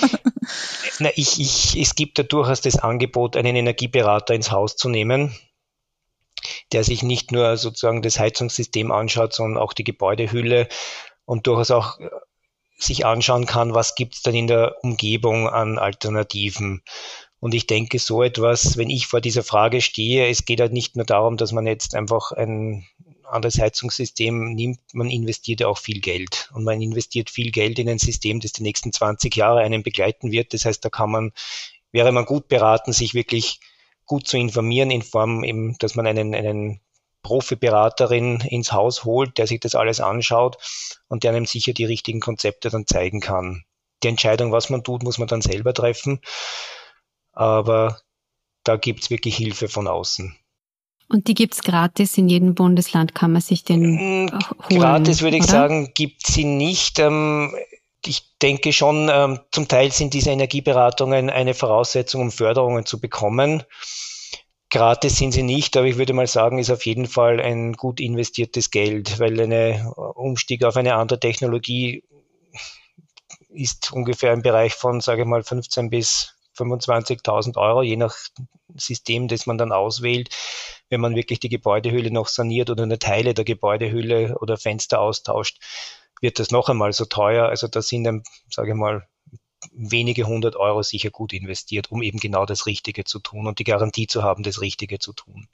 Na, 1.00 1.10
ich, 1.16 1.42
ich, 1.42 1.78
es 1.80 1.96
gibt 1.96 2.18
ja 2.18 2.24
durchaus 2.24 2.62
das 2.62 2.78
Angebot, 2.78 3.36
einen 3.36 3.56
Energieberater 3.56 4.34
ins 4.34 4.50
Haus 4.50 4.78
zu 4.78 4.88
nehmen, 4.88 5.36
der 6.72 6.86
sich 6.86 7.04
nicht 7.04 7.34
nur 7.34 7.58
sozusagen 7.58 8.02
das 8.02 8.18
Heizungssystem 8.18 8.94
anschaut, 8.94 9.34
sondern 9.34 9.62
auch 9.62 9.74
die 9.74 9.84
Gebäudehülle 9.84 10.70
und 11.26 11.46
durchaus 11.46 11.72
auch 11.72 12.00
sich 12.84 13.06
anschauen 13.06 13.46
kann, 13.46 13.74
was 13.74 13.96
gibt 13.96 14.16
es 14.16 14.22
denn 14.22 14.36
in 14.36 14.48
der 14.48 14.76
Umgebung 14.84 15.48
an 15.48 15.78
Alternativen. 15.78 16.82
Und 17.40 17.54
ich 17.54 17.68
denke, 17.68 18.00
so 18.00 18.24
etwas, 18.24 18.78
wenn 18.78 18.90
ich 18.90 19.08
vor 19.08 19.20
dieser 19.20 19.44
Frage 19.44 19.82
stehe, 19.82 20.28
es 20.30 20.46
geht 20.46 20.62
halt 20.62 20.72
nicht 20.72 20.96
nur 20.96 21.06
darum, 21.06 21.36
dass 21.36 21.52
man 21.52 21.68
jetzt 21.68 21.96
einfach 21.96 22.32
ein 22.32 22.88
anderes 23.26 23.60
Heizungssystem 23.60 24.54
nimmt, 24.54 24.80
man 24.94 25.10
investiert 25.10 25.60
ja 25.60 25.68
auch 25.68 25.78
viel 25.78 26.00
Geld. 26.00 26.50
Und 26.54 26.64
man 26.64 26.82
investiert 26.82 27.30
viel 27.30 27.52
Geld 27.52 27.80
in 27.80 27.90
ein 27.90 28.00
System, 28.00 28.40
das 28.40 28.54
die 28.54 28.64
nächsten 28.64 28.94
20 28.94 29.36
Jahre 29.36 29.62
einen 29.62 29.84
begleiten 29.84 30.32
wird. 30.32 30.54
Das 30.54 30.66
heißt, 30.66 30.86
da 30.86 30.90
kann 30.90 31.12
man, 31.12 31.32
wäre 31.92 32.12
man 32.12 32.26
gut 32.26 32.48
beraten, 32.48 32.94
sich 32.94 33.14
wirklich 33.14 33.60
gut 34.06 34.28
zu 34.28 34.38
informieren 34.38 34.92
in 34.92 35.02
Form 35.02 35.44
eben, 35.44 35.78
dass 35.80 35.96
man 35.96 36.08
einen, 36.08 36.36
einen 36.36 36.80
Profiberaterin 37.24 38.42
ins 38.42 38.72
Haus 38.72 39.06
holt, 39.06 39.38
der 39.38 39.48
sich 39.48 39.60
das 39.60 39.76
alles 39.76 40.00
anschaut 40.00 40.58
und 41.08 41.24
der 41.24 41.32
einem 41.32 41.46
sicher 41.46 41.74
die 41.74 41.86
richtigen 41.86 42.20
Konzepte 42.20 42.70
dann 42.70 42.86
zeigen 42.86 43.22
kann. 43.22 43.64
Die 44.04 44.10
Entscheidung, 44.10 44.52
was 44.52 44.70
man 44.70 44.84
tut, 44.84 45.02
muss 45.04 45.18
man 45.18 45.28
dann 45.28 45.42
selber 45.42 45.74
treffen, 45.74 46.20
aber 47.32 48.02
da 48.64 48.76
gibt's 48.76 49.10
wirklich 49.10 49.38
Hilfe 49.38 49.68
von 49.68 49.88
außen. 49.88 50.38
Und 51.10 51.28
die 51.28 51.34
gibt's 51.34 51.62
gratis 51.62 52.18
in 52.18 52.28
jedem 52.30 52.56
Bundesland, 52.56 53.14
kann 53.14 53.34
man 53.34 53.42
sich 53.42 53.64
den 53.64 54.26
mm, 54.26 54.32
holen? 54.70 54.80
Gratis 54.80 55.22
würde 55.22 55.38
ich 55.38 55.44
oder? 55.44 55.52
sagen, 55.52 55.92
gibt 55.94 56.26
sie 56.26 56.44
nicht. 56.44 57.00
Ähm, 57.00 57.54
ich 58.06 58.38
denke 58.42 58.74
schon, 58.74 59.10
ähm, 59.12 59.40
zum 59.52 59.68
Teil 59.68 59.92
sind 59.92 60.14
diese 60.14 60.32
Energieberatungen 60.32 61.30
eine 61.30 61.54
Voraussetzung, 61.54 62.22
um 62.22 62.32
Förderungen 62.32 62.86
zu 62.86 63.00
bekommen. 63.00 63.64
Gratis 64.74 65.18
sind 65.18 65.34
sie 65.34 65.44
nicht, 65.44 65.78
aber 65.78 65.86
ich 65.86 66.00
würde 66.00 66.14
mal 66.14 66.26
sagen, 66.26 66.58
ist 66.58 66.72
auf 66.72 66.84
jeden 66.88 67.06
Fall 67.06 67.40
ein 67.40 67.74
gut 67.74 68.00
investiertes 68.00 68.72
Geld, 68.72 69.20
weil 69.20 69.40
ein 69.40 69.86
Umstieg 69.86 70.64
auf 70.64 70.76
eine 70.76 70.96
andere 70.96 71.20
Technologie 71.20 72.04
ist 73.50 73.92
ungefähr 73.94 74.34
im 74.34 74.42
Bereich 74.42 74.74
von, 74.74 75.00
sage 75.00 75.22
ich 75.22 75.28
mal, 75.28 75.44
15 75.44 75.92
bis 75.92 76.34
25.000 76.58 77.56
Euro, 77.58 77.84
je 77.84 77.98
nach 77.98 78.16
System, 78.76 79.28
das 79.28 79.46
man 79.46 79.60
dann 79.60 79.72
auswählt. 79.72 80.36
Wenn 80.90 81.02
man 81.02 81.16
wirklich 81.16 81.40
die 81.40 81.50
Gebäudehülle 81.50 82.10
noch 82.10 82.28
saniert 82.28 82.72
oder 82.72 82.82
eine 82.82 82.98
Teile 82.98 83.36
der 83.36 83.46
Gebäudehülle 83.46 84.40
oder 84.40 84.58
Fenster 84.58 85.02
austauscht, 85.02 85.60
wird 86.20 86.40
das 86.40 86.50
noch 86.50 86.68
einmal 86.68 86.94
so 86.94 87.06
teuer. 87.06 87.48
Also 87.48 87.68
da 87.68 87.84
sind, 87.84 88.26
sage 88.50 88.72
ich 88.72 88.76
mal, 88.76 89.08
wenige 89.72 90.26
hundert 90.26 90.56
Euro 90.56 90.84
sicher 90.84 91.10
gut 91.10 91.34
investiert, 91.34 91.92
um 91.92 92.02
eben 92.02 92.20
genau 92.20 92.46
das 92.46 92.66
Richtige 92.66 93.04
zu 93.04 93.20
tun 93.20 93.48
und 93.48 93.60
die 93.60 93.64
Garantie 93.64 94.08
zu 94.08 94.24
haben, 94.24 94.44
das 94.44 94.62
Richtige 94.62 95.00
zu 95.00 95.14
tun. 95.14 95.48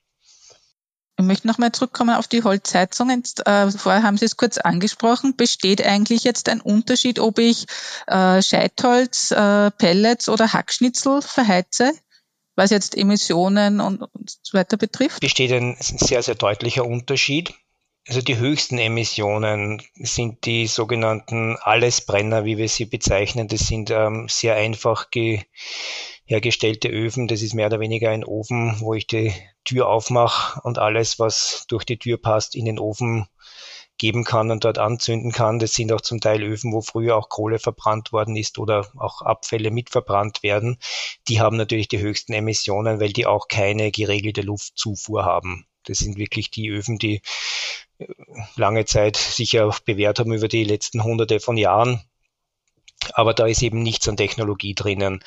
Ich 1.18 1.26
möchte 1.26 1.48
nochmal 1.48 1.74
zurückkommen 1.74 2.16
auf 2.16 2.30
die 2.30 2.44
Holzheizungen. 2.44 3.24
Äh, 3.46 3.70
vorher 3.72 4.04
haben 4.04 4.18
Sie 4.18 4.24
es 4.24 4.38
kurz 4.38 4.58
angesprochen. 4.58 5.36
Besteht 5.36 5.86
eigentlich 5.86 6.24
jetzt 6.24 6.48
ein 6.48 6.62
Unterschied, 6.62 7.20
ob 7.20 7.40
ich 7.40 7.66
äh, 8.08 8.42
Scheitholz, 8.42 9.32
äh, 9.32 9.70
Pellets 9.72 10.30
oder 10.30 10.54
Hackschnitzel 10.54 11.22
verheize? 11.22 11.94
was 12.60 12.70
jetzt 12.70 12.96
Emissionen 12.96 13.80
und, 13.80 14.04
und 14.04 14.38
so 14.44 14.58
weiter 14.58 14.78
betrifft? 14.78 15.22
Besteht 15.22 15.52
ein 15.52 15.78
sehr, 15.80 16.22
sehr 16.22 16.36
deutlicher 16.36 16.86
Unterschied. 16.86 17.54
Also 18.10 18.22
die 18.24 18.38
höchsten 18.38 18.80
Emissionen 18.80 19.84
sind 19.94 20.44
die 20.48 20.66
sogenannten 20.66 21.58
Allesbrenner, 21.58 22.44
wie 22.44 22.58
wir 22.58 22.68
sie 22.68 22.86
bezeichnen. 22.86 23.48
Das 23.48 23.68
sind 23.68 23.92
ähm, 23.92 24.26
sehr 24.28 24.56
einfach 24.56 25.06
hergestellte 26.26 26.88
Öfen. 26.88 27.28
Das 27.28 27.44
ist 27.44 27.54
mehr 27.54 27.68
oder 27.68 27.80
weniger 27.80 28.10
ein 28.10 28.26
Ofen, 28.26 28.80
wo 28.80 28.96
ich 28.96 29.06
die 29.06 29.32
Tür 29.64 29.90
aufmache 29.90 30.60
und 30.64 30.80
alles, 30.80 31.20
was 31.20 31.66
durch 31.68 31.86
die 31.86 32.00
Tür 32.00 32.18
passt, 32.18 32.56
in 32.56 32.66
den 32.66 32.80
Ofen 32.80 33.28
geben 34.00 34.24
kann 34.24 34.50
und 34.50 34.66
dort 34.66 34.80
anzünden 34.80 35.32
kann. 35.32 35.60
Das 35.60 35.74
sind 35.74 35.94
auch 35.94 36.02
zum 36.02 36.20
Teil 36.20 36.42
Öfen, 36.42 36.74
wo 36.74 36.82
früher 36.82 37.16
auch 37.16 37.30
Kohle 37.30 37.60
verbrannt 37.60 38.12
worden 38.12 38.36
ist 38.36 38.58
oder 38.58 38.88
auch 38.98 39.22
Abfälle 39.22 39.70
mitverbrannt 39.70 40.42
werden. 40.42 40.80
Die 41.28 41.40
haben 41.40 41.58
natürlich 41.58 41.90
die 41.90 42.00
höchsten 42.00 42.34
Emissionen, 42.34 43.00
weil 43.00 43.14
die 43.14 43.28
auch 43.28 43.48
keine 43.48 43.92
geregelte 43.92 44.42
Luftzufuhr 44.42 45.26
haben. 45.26 45.68
Das 45.84 46.00
sind 46.00 46.18
wirklich 46.18 46.50
die 46.50 46.70
Öfen, 46.70 46.98
die 46.98 47.22
lange 48.56 48.86
Zeit 48.86 49.18
sich 49.18 49.60
auch 49.60 49.80
bewährt 49.80 50.20
haben 50.20 50.34
über 50.34 50.48
die 50.48 50.64
letzten 50.64 51.04
hunderte 51.04 51.40
von 51.40 51.58
Jahren. 51.58 52.02
Aber 53.14 53.34
da 53.34 53.48
ist 53.48 53.62
eben 53.62 53.82
nichts 53.82 54.08
an 54.08 54.18
Technologie 54.18 54.76
drinnen. 54.76 55.24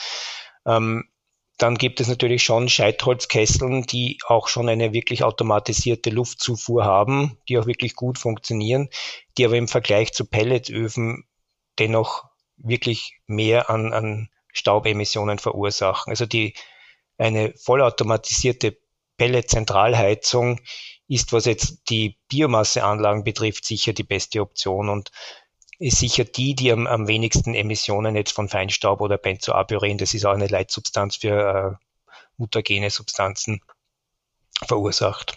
Ähm, 0.67 1.09
dann 1.59 1.77
gibt 1.77 2.01
es 2.01 2.09
natürlich 2.09 2.43
schon 2.43 2.69
Scheitholzkesseln, 2.69 3.85
die 3.85 4.19
auch 4.27 4.49
schon 4.49 4.69
eine 4.69 4.93
wirklich 4.93 5.23
automatisierte 5.23 6.11
Luftzufuhr 6.11 6.85
haben, 6.85 7.39
die 7.49 7.59
auch 7.59 7.67
wirklich 7.67 7.95
gut 7.95 8.19
funktionieren, 8.19 8.89
die 9.39 9.45
aber 9.45 9.57
im 9.57 9.69
Vergleich 9.69 10.13
zu 10.13 10.25
Pelletsöfen 10.25 11.25
dennoch 11.79 12.25
wirklich 12.57 13.19
mehr 13.27 13.71
an, 13.71 13.93
an 13.93 14.29
Staubemissionen 14.53 15.39
verursachen. 15.39 16.11
Also 16.11 16.27
die, 16.27 16.55
eine 17.17 17.53
vollautomatisierte 17.57 18.77
Pelletzentralheizung 19.17 20.61
ist, 21.13 21.33
was 21.33 21.45
jetzt 21.45 21.91
die 21.91 22.17
Biomasseanlagen 22.29 23.23
betrifft, 23.23 23.67
sicher 23.67 23.93
die 23.93 24.03
beste 24.03 24.41
Option 24.41 24.89
und 24.89 25.11
ist 25.79 25.99
sicher 25.99 26.25
die, 26.25 26.55
die 26.55 26.73
am, 26.73 26.87
am 26.87 27.07
wenigsten 27.07 27.55
Emissionen 27.55 28.17
jetzt 28.17 28.33
von 28.33 28.49
Feinstaub 28.49 29.01
oder 29.01 29.19
Benzoabyren, 29.19 29.99
das 29.99 30.15
ist 30.15 30.25
auch 30.25 30.33
eine 30.33 30.47
Leitsubstanz 30.47 31.17
für 31.17 31.79
äh, 31.79 31.85
mutagene 32.39 32.91
Substanzen, 32.91 33.61
verursacht. 34.67 35.37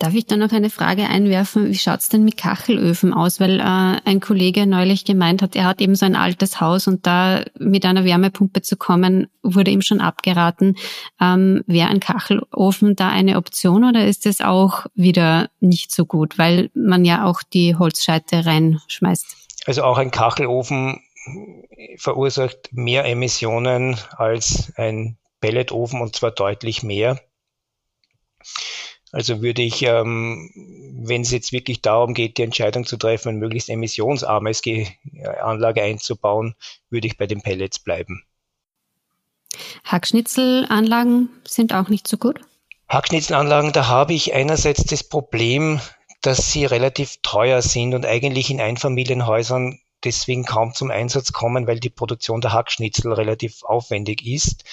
Darf 0.00 0.14
ich 0.14 0.26
da 0.26 0.36
noch 0.36 0.52
eine 0.52 0.70
Frage 0.70 1.08
einwerfen? 1.08 1.70
Wie 1.70 1.74
schaut's 1.76 2.08
denn 2.08 2.22
mit 2.22 2.36
Kachelöfen 2.36 3.12
aus? 3.12 3.40
Weil 3.40 3.58
äh, 3.58 3.62
ein 3.62 4.20
Kollege 4.20 4.64
neulich 4.64 5.04
gemeint 5.04 5.42
hat, 5.42 5.56
er 5.56 5.64
hat 5.64 5.80
eben 5.80 5.96
so 5.96 6.06
ein 6.06 6.14
altes 6.14 6.60
Haus 6.60 6.86
und 6.86 7.04
da 7.04 7.44
mit 7.58 7.84
einer 7.84 8.04
Wärmepumpe 8.04 8.62
zu 8.62 8.76
kommen, 8.76 9.26
wurde 9.42 9.72
ihm 9.72 9.82
schon 9.82 10.00
abgeraten. 10.00 10.76
Ähm, 11.20 11.64
Wäre 11.66 11.88
ein 11.88 11.98
Kachelofen 11.98 12.94
da 12.94 13.08
eine 13.08 13.36
Option 13.36 13.84
oder 13.84 14.06
ist 14.06 14.24
es 14.24 14.40
auch 14.40 14.86
wieder 14.94 15.50
nicht 15.58 15.90
so 15.90 16.06
gut, 16.06 16.38
weil 16.38 16.70
man 16.74 17.04
ja 17.04 17.24
auch 17.24 17.42
die 17.42 17.74
Holzscheite 17.74 18.46
reinschmeißt? 18.46 19.26
Also 19.66 19.82
auch 19.82 19.98
ein 19.98 20.12
Kachelofen 20.12 21.00
verursacht 21.96 22.70
mehr 22.70 23.04
Emissionen 23.04 23.96
als 24.16 24.72
ein 24.76 25.18
Pelletofen 25.40 26.00
und 26.00 26.14
zwar 26.14 26.30
deutlich 26.30 26.84
mehr. 26.84 27.20
Also 29.10 29.40
würde 29.40 29.62
ich, 29.62 29.82
ähm, 29.82 30.50
wenn 31.02 31.22
es 31.22 31.30
jetzt 31.30 31.52
wirklich 31.52 31.80
darum 31.80 32.12
geht, 32.12 32.36
die 32.36 32.42
Entscheidung 32.42 32.84
zu 32.84 32.96
treffen, 32.96 33.30
eine 33.30 33.38
möglichst 33.38 33.70
emissionsarme 33.70 34.52
Anlage 35.40 35.82
einzubauen, 35.82 36.54
würde 36.90 37.06
ich 37.06 37.16
bei 37.16 37.26
den 37.26 37.40
Pellets 37.40 37.78
bleiben. 37.78 38.24
Hackschnitzelanlagen 39.84 41.30
sind 41.46 41.72
auch 41.72 41.88
nicht 41.88 42.06
so 42.06 42.18
gut? 42.18 42.40
Hackschnitzelanlagen, 42.88 43.72
da 43.72 43.86
habe 43.86 44.14
ich 44.14 44.34
einerseits 44.34 44.84
das 44.84 45.04
Problem, 45.04 45.80
dass 46.20 46.52
sie 46.52 46.64
relativ 46.64 47.18
teuer 47.22 47.62
sind 47.62 47.94
und 47.94 48.04
eigentlich 48.04 48.50
in 48.50 48.60
Einfamilienhäusern 48.60 49.78
deswegen 50.04 50.44
kaum 50.44 50.74
zum 50.74 50.90
Einsatz 50.90 51.32
kommen, 51.32 51.66
weil 51.66 51.80
die 51.80 51.90
Produktion 51.90 52.40
der 52.40 52.52
Hackschnitzel 52.52 53.12
relativ 53.12 53.62
aufwendig 53.62 54.24
ist. 54.26 54.64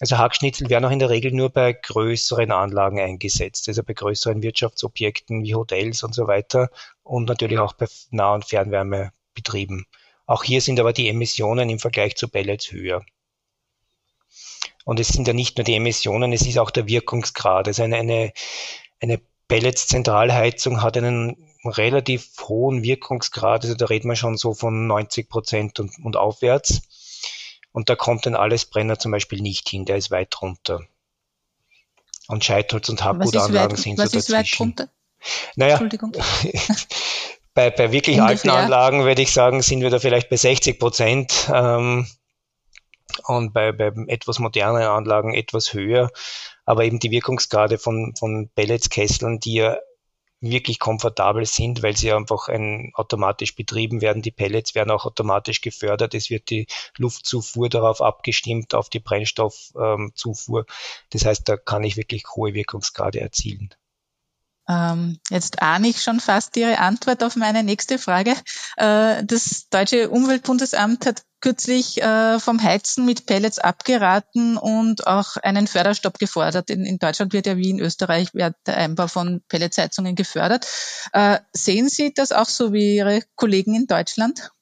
Also 0.00 0.16
Hackschnitzel 0.16 0.70
werden 0.70 0.86
auch 0.86 0.90
in 0.90 0.98
der 0.98 1.10
Regel 1.10 1.30
nur 1.30 1.50
bei 1.50 1.74
größeren 1.74 2.50
Anlagen 2.52 2.98
eingesetzt, 2.98 3.68
also 3.68 3.82
bei 3.82 3.92
größeren 3.92 4.42
Wirtschaftsobjekten 4.42 5.44
wie 5.44 5.54
Hotels 5.54 6.02
und 6.02 6.14
so 6.14 6.26
weiter 6.26 6.70
und 7.02 7.28
natürlich 7.28 7.58
auch 7.58 7.74
bei 7.74 7.86
Nah- 8.10 8.34
und 8.34 8.46
Fernwärmebetrieben. 8.46 9.86
Auch 10.24 10.42
hier 10.42 10.62
sind 10.62 10.80
aber 10.80 10.94
die 10.94 11.08
Emissionen 11.08 11.68
im 11.68 11.78
Vergleich 11.78 12.16
zu 12.16 12.28
Pellets 12.28 12.72
höher. 12.72 13.04
Und 14.86 14.98
es 14.98 15.08
sind 15.08 15.28
ja 15.28 15.34
nicht 15.34 15.58
nur 15.58 15.64
die 15.64 15.74
Emissionen, 15.74 16.32
es 16.32 16.46
ist 16.46 16.58
auch 16.58 16.70
der 16.70 16.88
Wirkungsgrad. 16.88 17.68
Also 17.68 17.82
eine, 17.82 17.96
eine, 17.96 18.32
eine 19.00 19.20
Pellets-Zentralheizung 19.48 20.80
hat 20.82 20.96
einen 20.96 21.36
relativ 21.62 22.30
hohen 22.48 22.82
Wirkungsgrad, 22.82 23.64
also 23.64 23.74
da 23.74 23.84
reden 23.86 24.08
wir 24.08 24.16
schon 24.16 24.38
so 24.38 24.54
von 24.54 24.86
90 24.86 25.28
Prozent 25.28 25.78
und, 25.78 25.92
und 26.02 26.16
aufwärts. 26.16 26.80
Und 27.72 27.88
da 27.88 27.96
kommt 27.96 28.26
ein 28.26 28.34
Allesbrenner 28.34 28.98
zum 28.98 29.12
Beispiel 29.12 29.40
nicht 29.40 29.68
hin, 29.68 29.84
der 29.84 29.96
ist 29.96 30.10
weit 30.10 30.40
runter. 30.42 30.80
Und 32.28 32.44
Scheitholz 32.44 32.88
und 32.88 33.04
Hackgutanlagen 33.04 33.76
sind 33.76 33.98
was 33.98 34.12
so 34.12 34.18
ist 34.18 34.30
weit 34.30 34.48
runter? 34.58 34.88
Naja, 35.56 35.72
Entschuldigung. 35.72 36.12
bei, 37.54 37.70
bei 37.70 37.92
wirklich 37.92 38.20
Ungefähr. 38.20 38.28
alten 38.28 38.50
Anlagen 38.50 39.04
würde 39.04 39.22
ich 39.22 39.32
sagen, 39.32 39.62
sind 39.62 39.80
wir 39.80 39.90
da 39.90 39.98
vielleicht 39.98 40.30
bei 40.30 40.36
60 40.36 40.78
Prozent. 40.78 41.50
Ähm, 41.52 42.06
und 43.24 43.52
bei, 43.52 43.72
bei 43.72 43.92
etwas 44.06 44.38
moderneren 44.38 44.86
Anlagen 44.86 45.34
etwas 45.34 45.72
höher. 45.72 46.10
Aber 46.64 46.84
eben 46.84 47.00
die 47.00 47.10
Wirkungsgrade 47.10 47.78
von, 47.78 48.14
von 48.16 48.48
Pelletskesseln, 48.54 49.40
die 49.40 49.54
ja 49.54 49.76
wirklich 50.40 50.78
komfortabel 50.78 51.44
sind, 51.44 51.82
weil 51.82 51.96
sie 51.96 52.12
einfach 52.12 52.48
ein, 52.48 52.92
automatisch 52.94 53.54
betrieben 53.54 54.00
werden. 54.00 54.22
Die 54.22 54.30
Pellets 54.30 54.74
werden 54.74 54.90
auch 54.90 55.04
automatisch 55.04 55.60
gefördert. 55.60 56.14
Es 56.14 56.30
wird 56.30 56.50
die 56.50 56.66
Luftzufuhr 56.96 57.68
darauf 57.68 58.00
abgestimmt, 58.00 58.74
auf 58.74 58.88
die 58.88 59.00
Brennstoffzufuhr. 59.00 60.60
Ähm, 60.60 60.74
das 61.10 61.24
heißt, 61.24 61.48
da 61.48 61.56
kann 61.56 61.84
ich 61.84 61.96
wirklich 61.96 62.24
hohe 62.34 62.54
Wirkungsgrade 62.54 63.20
erzielen. 63.20 63.74
Ähm, 64.70 65.18
jetzt 65.30 65.62
ahne 65.62 65.88
ich 65.88 66.00
schon 66.00 66.20
fast 66.20 66.56
Ihre 66.56 66.78
Antwort 66.78 67.24
auf 67.24 67.34
meine 67.34 67.64
nächste 67.64 67.98
Frage. 67.98 68.36
Äh, 68.76 69.24
das 69.24 69.68
deutsche 69.68 70.10
Umweltbundesamt 70.10 71.06
hat 71.06 71.22
kürzlich 71.40 72.00
äh, 72.00 72.38
vom 72.38 72.62
Heizen 72.62 73.04
mit 73.04 73.26
Pellets 73.26 73.58
abgeraten 73.58 74.56
und 74.56 75.08
auch 75.08 75.36
einen 75.38 75.66
Förderstopp 75.66 76.20
gefordert. 76.20 76.70
In, 76.70 76.98
Deutschland 76.98 77.32
wird 77.32 77.46
ja 77.46 77.56
wie 77.56 77.70
in 77.70 77.80
Österreich 77.80 78.32
wird 78.32 78.54
der 78.66 78.76
Einbau 78.76 79.08
von 79.08 79.42
Pelletsheizungen 79.48 80.14
gefördert. 80.14 80.68
Äh, 81.12 81.38
sehen 81.52 81.88
Sie 81.88 82.14
das 82.14 82.30
auch 82.30 82.48
so 82.48 82.72
wie 82.72 82.96
Ihre 82.96 83.22
Kollegen 83.34 83.74
in 83.74 83.86
Deutschland? 83.88 84.52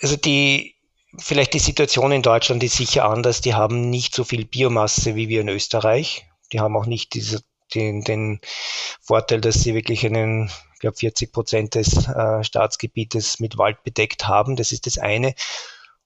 Also 0.00 0.16
die 0.16 0.76
vielleicht 1.18 1.54
die 1.54 1.58
Situation 1.58 2.12
in 2.12 2.22
Deutschland 2.22 2.62
ist 2.62 2.76
sicher 2.76 3.06
anders. 3.06 3.40
Die 3.40 3.54
haben 3.54 3.90
nicht 3.90 4.14
so 4.14 4.22
viel 4.22 4.44
Biomasse 4.44 5.16
wie 5.16 5.28
wir 5.28 5.40
in 5.40 5.48
Österreich. 5.48 6.26
Die 6.52 6.60
haben 6.60 6.76
auch 6.76 6.86
nicht 6.86 7.14
diese 7.14 7.42
den, 7.74 8.02
den 8.02 8.40
Vorteil, 9.00 9.40
dass 9.40 9.62
sie 9.62 9.74
wirklich 9.74 10.04
einen, 10.04 10.50
ich 10.74 10.80
glaube, 10.80 10.96
40 10.96 11.32
Prozent 11.32 11.74
des 11.74 12.06
äh, 12.08 12.44
Staatsgebietes 12.44 13.40
mit 13.40 13.58
Wald 13.58 13.82
bedeckt 13.82 14.28
haben. 14.28 14.56
Das 14.56 14.72
ist 14.72 14.86
das 14.86 14.98
eine. 14.98 15.34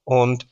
Und 0.04 0.46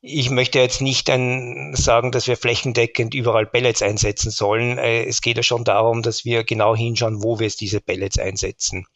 ich 0.00 0.30
möchte 0.30 0.60
jetzt 0.60 0.80
nicht 0.80 1.10
ein, 1.10 1.74
sagen, 1.74 2.12
dass 2.12 2.28
wir 2.28 2.36
flächendeckend 2.36 3.14
überall 3.14 3.46
Pellets 3.46 3.82
einsetzen 3.82 4.30
sollen. 4.30 4.78
Äh, 4.78 5.04
es 5.04 5.20
geht 5.20 5.36
ja 5.36 5.42
schon 5.42 5.64
darum, 5.64 6.02
dass 6.02 6.24
wir 6.24 6.44
genau 6.44 6.76
hinschauen, 6.76 7.22
wo 7.22 7.40
wir 7.40 7.50
diese 7.50 7.80
Pellets 7.80 8.18
einsetzen. 8.18 8.86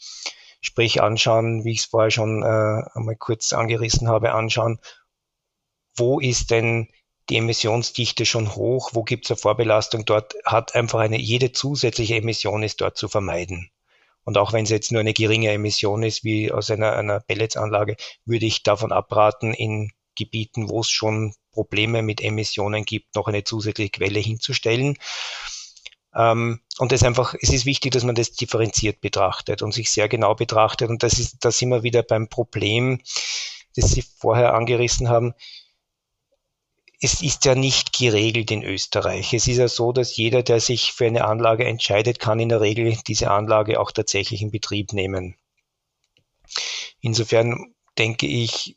Sprich 0.61 1.03
anschauen, 1.03 1.65
wie 1.65 1.73
ich 1.73 1.81
es 1.81 1.85
vorher 1.87 2.11
schon 2.11 2.43
äh, 2.43 2.83
einmal 2.95 3.17
kurz 3.17 3.53
angerissen 3.53 4.09
habe, 4.09 4.33
anschauen, 4.33 4.79
wo 5.97 6.21
ist 6.21 6.51
denn 6.51 6.89
die 7.31 7.37
Emissionsdichte 7.37 8.27
schon 8.27 8.55
hoch, 8.57 8.91
wo 8.93 9.05
gibt 9.05 9.25
es 9.25 9.31
eine 9.31 9.39
Vorbelastung, 9.39 10.05
dort 10.05 10.35
hat 10.45 10.75
einfach 10.75 10.99
eine, 10.99 11.19
jede 11.19 11.53
zusätzliche 11.53 12.17
Emission 12.17 12.63
ist 12.63 12.81
dort 12.81 12.97
zu 12.97 13.09
vermeiden. 13.09 13.71
Und 14.25 14.37
auch 14.37 14.53
wenn 14.53 14.65
es 14.65 14.71
jetzt 14.71 14.93
nur 14.93 15.01
eine 15.01 15.15
geringe 15.15 15.51
Emission 15.51 16.03
ist, 16.03 16.25
wie 16.25 16.53
aus 16.53 16.71
einer, 16.71 16.93
einer 16.93 17.21
Pelletsanlage, 17.21 17.97
würde 18.25 18.47
ich 18.47 18.63
davon 18.63 18.93
abraten, 18.93 19.55
in 19.55 19.93
Gebieten, 20.17 20.69
wo 20.69 20.81
es 20.81 20.91
schon 20.91 21.35
Probleme 21.53 22.03
mit 22.03 22.21
Emissionen 22.21 22.85
gibt, 22.85 23.15
noch 23.15 23.29
eine 23.29 23.45
zusätzliche 23.45 23.91
Quelle 23.91 24.21
hinzustellen. 24.21 24.99
Ähm, 26.15 26.61
und 26.79 26.93
es 26.93 27.03
einfach, 27.03 27.35
es 27.41 27.51
ist 27.51 27.65
wichtig, 27.65 27.93
dass 27.93 28.05
man 28.05 28.15
das 28.15 28.33
differenziert 28.33 29.01
betrachtet 29.01 29.63
und 29.63 29.73
sich 29.73 29.91
sehr 29.91 30.09
genau 30.09 30.35
betrachtet. 30.35 30.91
Und 30.91 31.03
das 31.03 31.19
ist, 31.19 31.45
da 31.45 31.51
sind 31.51 31.71
wir 31.71 31.83
wieder 31.83 32.03
beim 32.03 32.29
Problem, 32.29 33.01
das 33.77 33.91
Sie 33.93 34.03
vorher 34.03 34.55
angerissen 34.55 35.09
haben 35.09 35.35
es 37.01 37.23
ist 37.23 37.47
ja 37.47 37.55
nicht 37.55 37.97
geregelt 37.97 38.51
in 38.51 38.63
Österreich. 38.63 39.33
Es 39.33 39.49
ist 39.49 39.57
ja 39.57 39.69
so, 39.69 39.93
dass 39.93 40.17
jeder, 40.17 40.43
der 40.43 40.61
sich 40.61 40.93
für 40.93 41.07
eine 41.07 41.25
Anlage 41.25 41.65
entscheidet, 41.65 42.19
kann 42.19 42.41
in 42.41 42.51
der 42.51 42.61
Regel 42.61 42.97
diese 43.07 43.31
Anlage 43.31 43.81
auch 43.81 43.91
tatsächlich 43.91 44.43
in 44.43 44.51
Betrieb 44.51 44.93
nehmen. 44.93 45.37
Insofern 47.01 47.75
denke 47.97 48.27
ich, 48.27 48.77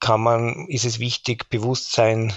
kann 0.00 0.20
man, 0.20 0.66
ist 0.68 0.84
es 0.84 0.98
wichtig, 0.98 1.48
Bewusstsein 1.48 2.32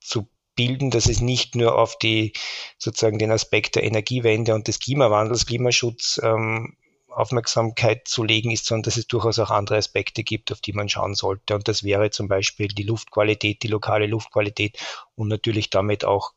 zu 0.00 0.28
bilden, 0.54 0.90
dass 0.90 1.06
es 1.06 1.20
nicht 1.20 1.56
nur 1.56 1.76
auf 1.76 1.98
die 1.98 2.32
sozusagen 2.78 3.18
den 3.18 3.32
Aspekt 3.32 3.74
der 3.74 3.84
Energiewende 3.84 4.54
und 4.54 4.68
des 4.68 4.78
Klimawandels, 4.78 5.46
Klimaschutz 5.46 6.20
ähm, 6.22 6.76
Aufmerksamkeit 7.14 8.08
zu 8.08 8.24
legen 8.24 8.50
ist, 8.50 8.66
sondern 8.66 8.84
dass 8.84 8.96
es 8.96 9.06
durchaus 9.06 9.38
auch 9.38 9.50
andere 9.50 9.76
Aspekte 9.76 10.22
gibt, 10.22 10.52
auf 10.52 10.60
die 10.60 10.72
man 10.72 10.88
schauen 10.88 11.14
sollte. 11.14 11.54
Und 11.54 11.68
das 11.68 11.82
wäre 11.82 12.10
zum 12.10 12.28
Beispiel 12.28 12.68
die 12.68 12.82
Luftqualität, 12.82 13.62
die 13.62 13.68
lokale 13.68 14.06
Luftqualität 14.06 14.78
und 15.14 15.28
natürlich 15.28 15.70
damit 15.70 16.04
auch 16.04 16.32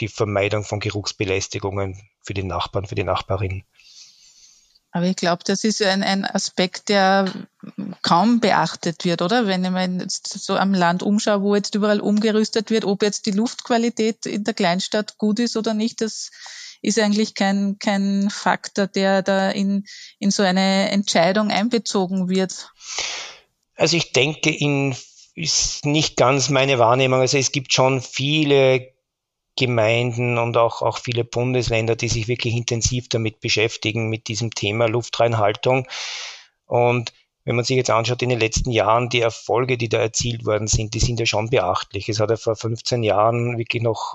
die 0.00 0.08
Vermeidung 0.08 0.64
von 0.64 0.80
Geruchsbelästigungen 0.80 2.08
für 2.22 2.34
den 2.34 2.48
Nachbarn, 2.48 2.86
für 2.86 2.94
die 2.94 3.04
Nachbarin. 3.04 3.64
Aber 4.90 5.06
ich 5.06 5.16
glaube, 5.16 5.42
das 5.44 5.64
ist 5.64 5.82
ein, 5.82 6.04
ein 6.04 6.24
Aspekt, 6.24 6.88
der 6.88 7.28
kaum 8.02 8.38
beachtet 8.38 9.04
wird, 9.04 9.22
oder? 9.22 9.48
Wenn 9.48 9.64
ich 9.64 9.70
mir 9.72 9.88
jetzt 10.02 10.28
so 10.28 10.56
am 10.56 10.72
Land 10.72 11.02
umschaue, 11.02 11.42
wo 11.42 11.56
jetzt 11.56 11.74
überall 11.74 12.00
umgerüstet 12.00 12.70
wird, 12.70 12.84
ob 12.84 13.02
jetzt 13.02 13.26
die 13.26 13.32
Luftqualität 13.32 14.24
in 14.24 14.44
der 14.44 14.54
Kleinstadt 14.54 15.18
gut 15.18 15.40
ist 15.40 15.56
oder 15.56 15.74
nicht, 15.74 16.00
das 16.00 16.30
ist 16.84 16.98
eigentlich 16.98 17.34
kein, 17.34 17.78
kein 17.78 18.28
Faktor, 18.30 18.86
der 18.86 19.22
da 19.22 19.50
in, 19.50 19.84
in 20.18 20.30
so 20.30 20.42
eine 20.42 20.90
Entscheidung 20.90 21.50
einbezogen 21.50 22.28
wird. 22.28 22.70
Also 23.76 23.96
ich 23.96 24.12
denke, 24.12 24.50
in 24.50 24.94
ist 25.34 25.84
nicht 25.84 26.16
ganz 26.16 26.48
meine 26.48 26.78
Wahrnehmung. 26.78 27.20
Also 27.20 27.38
es 27.38 27.50
gibt 27.50 27.72
schon 27.72 28.00
viele 28.00 28.92
Gemeinden 29.56 30.38
und 30.38 30.56
auch, 30.56 30.82
auch 30.82 30.98
viele 30.98 31.24
Bundesländer, 31.24 31.96
die 31.96 32.08
sich 32.08 32.28
wirklich 32.28 32.54
intensiv 32.54 33.08
damit 33.08 33.40
beschäftigen, 33.40 34.08
mit 34.10 34.28
diesem 34.28 34.52
Thema 34.52 34.86
Luftreinhaltung. 34.86 35.86
Und 36.66 37.12
wenn 37.44 37.56
man 37.56 37.64
sich 37.64 37.76
jetzt 37.76 37.90
anschaut, 37.90 38.22
in 38.22 38.30
den 38.30 38.40
letzten 38.40 38.70
Jahren, 38.70 39.08
die 39.08 39.20
Erfolge, 39.20 39.76
die 39.76 39.88
da 39.88 39.98
erzielt 39.98 40.44
worden 40.44 40.66
sind, 40.66 40.94
die 40.94 41.00
sind 41.00 41.20
ja 41.20 41.26
schon 41.26 41.50
beachtlich. 41.50 42.08
Es 42.08 42.20
hat 42.20 42.30
ja 42.30 42.36
vor 42.36 42.56
15 42.56 43.02
Jahren 43.02 43.58
wirklich 43.58 43.82
noch 43.82 44.14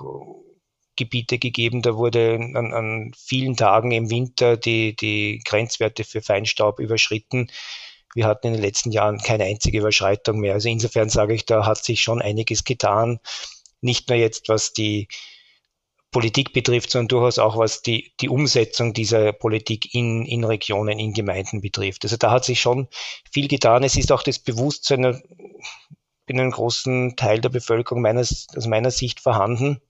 Gebiete 1.00 1.38
gegeben, 1.38 1.80
da 1.80 1.96
wurde 1.96 2.34
an, 2.34 2.72
an 2.74 3.12
vielen 3.16 3.56
Tagen 3.56 3.90
im 3.90 4.10
Winter 4.10 4.58
die, 4.58 4.94
die 4.94 5.40
Grenzwerte 5.44 6.04
für 6.04 6.20
Feinstaub 6.20 6.78
überschritten. 6.78 7.50
Wir 8.14 8.26
hatten 8.26 8.48
in 8.48 8.52
den 8.52 8.62
letzten 8.62 8.92
Jahren 8.92 9.18
keine 9.18 9.44
einzige 9.44 9.78
Überschreitung 9.78 10.40
mehr. 10.40 10.52
Also 10.54 10.68
insofern 10.68 11.08
sage 11.08 11.34
ich, 11.34 11.46
da 11.46 11.64
hat 11.64 11.82
sich 11.82 12.02
schon 12.02 12.20
einiges 12.20 12.64
getan. 12.64 13.18
Nicht 13.80 14.10
nur 14.10 14.18
jetzt, 14.18 14.48
was 14.48 14.74
die 14.74 15.08
Politik 16.10 16.52
betrifft, 16.52 16.90
sondern 16.90 17.08
durchaus 17.08 17.38
auch 17.38 17.56
was 17.56 17.82
die, 17.82 18.12
die 18.20 18.28
Umsetzung 18.28 18.92
dieser 18.92 19.32
Politik 19.32 19.94
in, 19.94 20.26
in 20.26 20.44
Regionen, 20.44 20.98
in 20.98 21.14
Gemeinden 21.14 21.60
betrifft. 21.60 22.04
Also 22.04 22.16
da 22.16 22.30
hat 22.30 22.44
sich 22.44 22.60
schon 22.60 22.88
viel 23.32 23.48
getan. 23.48 23.84
Es 23.84 23.96
ist 23.96 24.12
auch 24.12 24.22
das 24.22 24.38
Bewusstsein 24.38 25.22
in 26.26 26.40
einem 26.40 26.50
großen 26.50 27.16
Teil 27.16 27.40
der 27.40 27.48
Bevölkerung 27.48 28.02
meines, 28.02 28.48
aus 28.54 28.66
meiner 28.66 28.90
Sicht 28.90 29.20
vorhanden. 29.20 29.80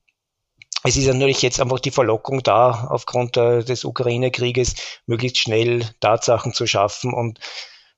Es 0.82 0.96
ist 0.96 1.06
natürlich 1.06 1.42
jetzt 1.42 1.60
einfach 1.60 1.80
die 1.80 1.90
Verlockung 1.90 2.42
da, 2.42 2.88
aufgrund 2.90 3.36
des 3.36 3.84
Ukraine-Krieges 3.84 4.74
möglichst 5.06 5.38
schnell 5.38 5.84
Tatsachen 6.00 6.54
zu 6.54 6.66
schaffen. 6.66 7.12
Und 7.12 7.38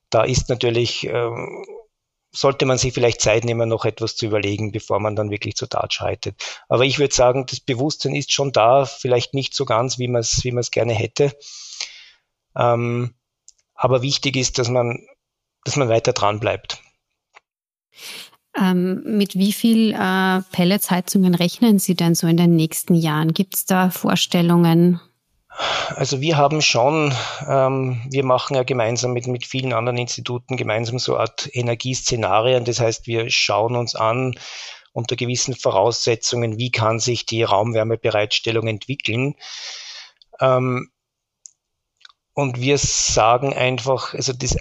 da 0.09 0.23
ist 0.23 0.49
natürlich, 0.49 1.07
äh, 1.07 1.29
sollte 2.31 2.65
man 2.65 2.77
sich 2.77 2.93
vielleicht 2.93 3.21
Zeit 3.21 3.45
nehmen, 3.45 3.69
noch 3.69 3.85
etwas 3.85 4.15
zu 4.17 4.25
überlegen, 4.25 4.71
bevor 4.71 4.99
man 4.99 5.15
dann 5.15 5.29
wirklich 5.29 5.55
zur 5.55 5.69
Tat 5.69 5.93
schreitet. 5.93 6.35
Aber 6.67 6.83
ich 6.83 6.99
würde 6.99 7.13
sagen, 7.13 7.45
das 7.45 7.61
Bewusstsein 7.61 8.15
ist 8.15 8.33
schon 8.33 8.51
da, 8.51 8.85
vielleicht 8.85 9.33
nicht 9.33 9.53
so 9.53 9.65
ganz, 9.65 9.97
wie 9.97 10.07
man 10.07 10.21
es 10.21 10.43
wie 10.43 10.51
gerne 10.71 10.93
hätte. 10.93 11.31
Ähm, 12.55 13.15
aber 13.75 14.01
wichtig 14.01 14.35
ist, 14.35 14.59
dass 14.59 14.69
man, 14.69 15.07
dass 15.63 15.77
man 15.77 15.89
weiter 15.89 16.13
dran 16.13 16.39
bleibt. 16.39 16.81
Ähm, 18.59 19.01
mit 19.05 19.35
wie 19.35 19.51
viel 19.51 19.93
äh, 19.93 20.41
Pelletsheizungen 20.51 21.33
rechnen 21.33 21.79
Sie 21.79 21.95
denn 21.95 22.13
so 22.13 22.27
in 22.27 22.37
den 22.37 22.55
nächsten 22.55 22.93
Jahren? 22.93 23.33
Gibt 23.33 23.55
es 23.55 23.65
da 23.65 23.89
Vorstellungen? 23.89 24.99
Also 25.95 26.21
wir 26.21 26.37
haben 26.37 26.61
schon, 26.61 27.13
ähm, 27.47 28.01
wir 28.09 28.23
machen 28.23 28.55
ja 28.55 28.63
gemeinsam 28.63 29.13
mit, 29.13 29.27
mit 29.27 29.45
vielen 29.45 29.73
anderen 29.73 29.97
Instituten 29.97 30.57
gemeinsam 30.57 30.99
so 30.99 31.13
eine 31.13 31.21
Art 31.21 31.49
Energieszenarien. 31.51 32.65
Das 32.65 32.79
heißt, 32.79 33.07
wir 33.07 33.29
schauen 33.29 33.75
uns 33.75 33.95
an 33.95 34.35
unter 34.93 35.15
gewissen 35.15 35.55
Voraussetzungen, 35.55 36.57
wie 36.57 36.71
kann 36.71 36.99
sich 36.99 37.25
die 37.25 37.43
Raumwärmebereitstellung 37.43 38.67
entwickeln. 38.67 39.35
Ähm, 40.39 40.89
und 42.33 42.59
wir 42.59 42.77
sagen 42.77 43.53
einfach, 43.53 44.13
also 44.13 44.33
das 44.33 44.57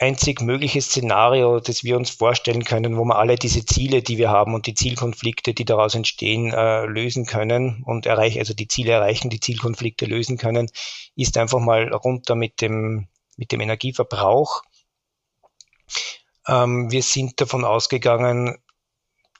einzig 0.00 0.40
mögliche 0.40 0.80
Szenario, 0.80 1.60
das 1.60 1.84
wir 1.84 1.96
uns 1.96 2.08
vorstellen 2.08 2.64
können, 2.64 2.96
wo 2.96 3.04
wir 3.04 3.18
alle 3.18 3.36
diese 3.36 3.66
Ziele, 3.66 4.02
die 4.02 4.16
wir 4.16 4.30
haben 4.30 4.54
und 4.54 4.66
die 4.66 4.74
Zielkonflikte, 4.74 5.52
die 5.52 5.66
daraus 5.66 5.94
entstehen, 5.94 6.52
äh, 6.52 6.86
lösen 6.86 7.26
können 7.26 7.82
und 7.84 8.06
erreichen, 8.06 8.38
also 8.38 8.54
die 8.54 8.66
Ziele 8.66 8.92
erreichen, 8.92 9.28
die 9.28 9.40
Zielkonflikte 9.40 10.06
lösen 10.06 10.38
können, 10.38 10.70
ist 11.16 11.36
einfach 11.36 11.60
mal 11.60 11.92
runter 11.92 12.34
mit 12.34 12.62
dem, 12.62 13.08
mit 13.36 13.52
dem 13.52 13.60
Energieverbrauch. 13.60 14.62
Ähm, 16.48 16.90
wir 16.90 17.02
sind 17.02 17.38
davon 17.38 17.66
ausgegangen, 17.66 18.56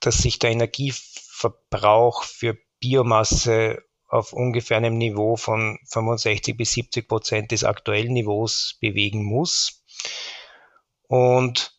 dass 0.00 0.18
sich 0.18 0.38
der 0.38 0.50
Energieverbrauch 0.50 2.22
für 2.24 2.58
Biomasse 2.80 3.82
auf 4.08 4.34
ungefähr 4.34 4.76
einem 4.76 4.98
Niveau 4.98 5.36
von 5.36 5.78
65 5.86 6.54
bis 6.54 6.72
70 6.72 7.08
Prozent 7.08 7.50
des 7.50 7.64
aktuellen 7.64 8.12
Niveaus 8.12 8.76
bewegen 8.80 9.24
muss 9.24 9.80
und 11.10 11.72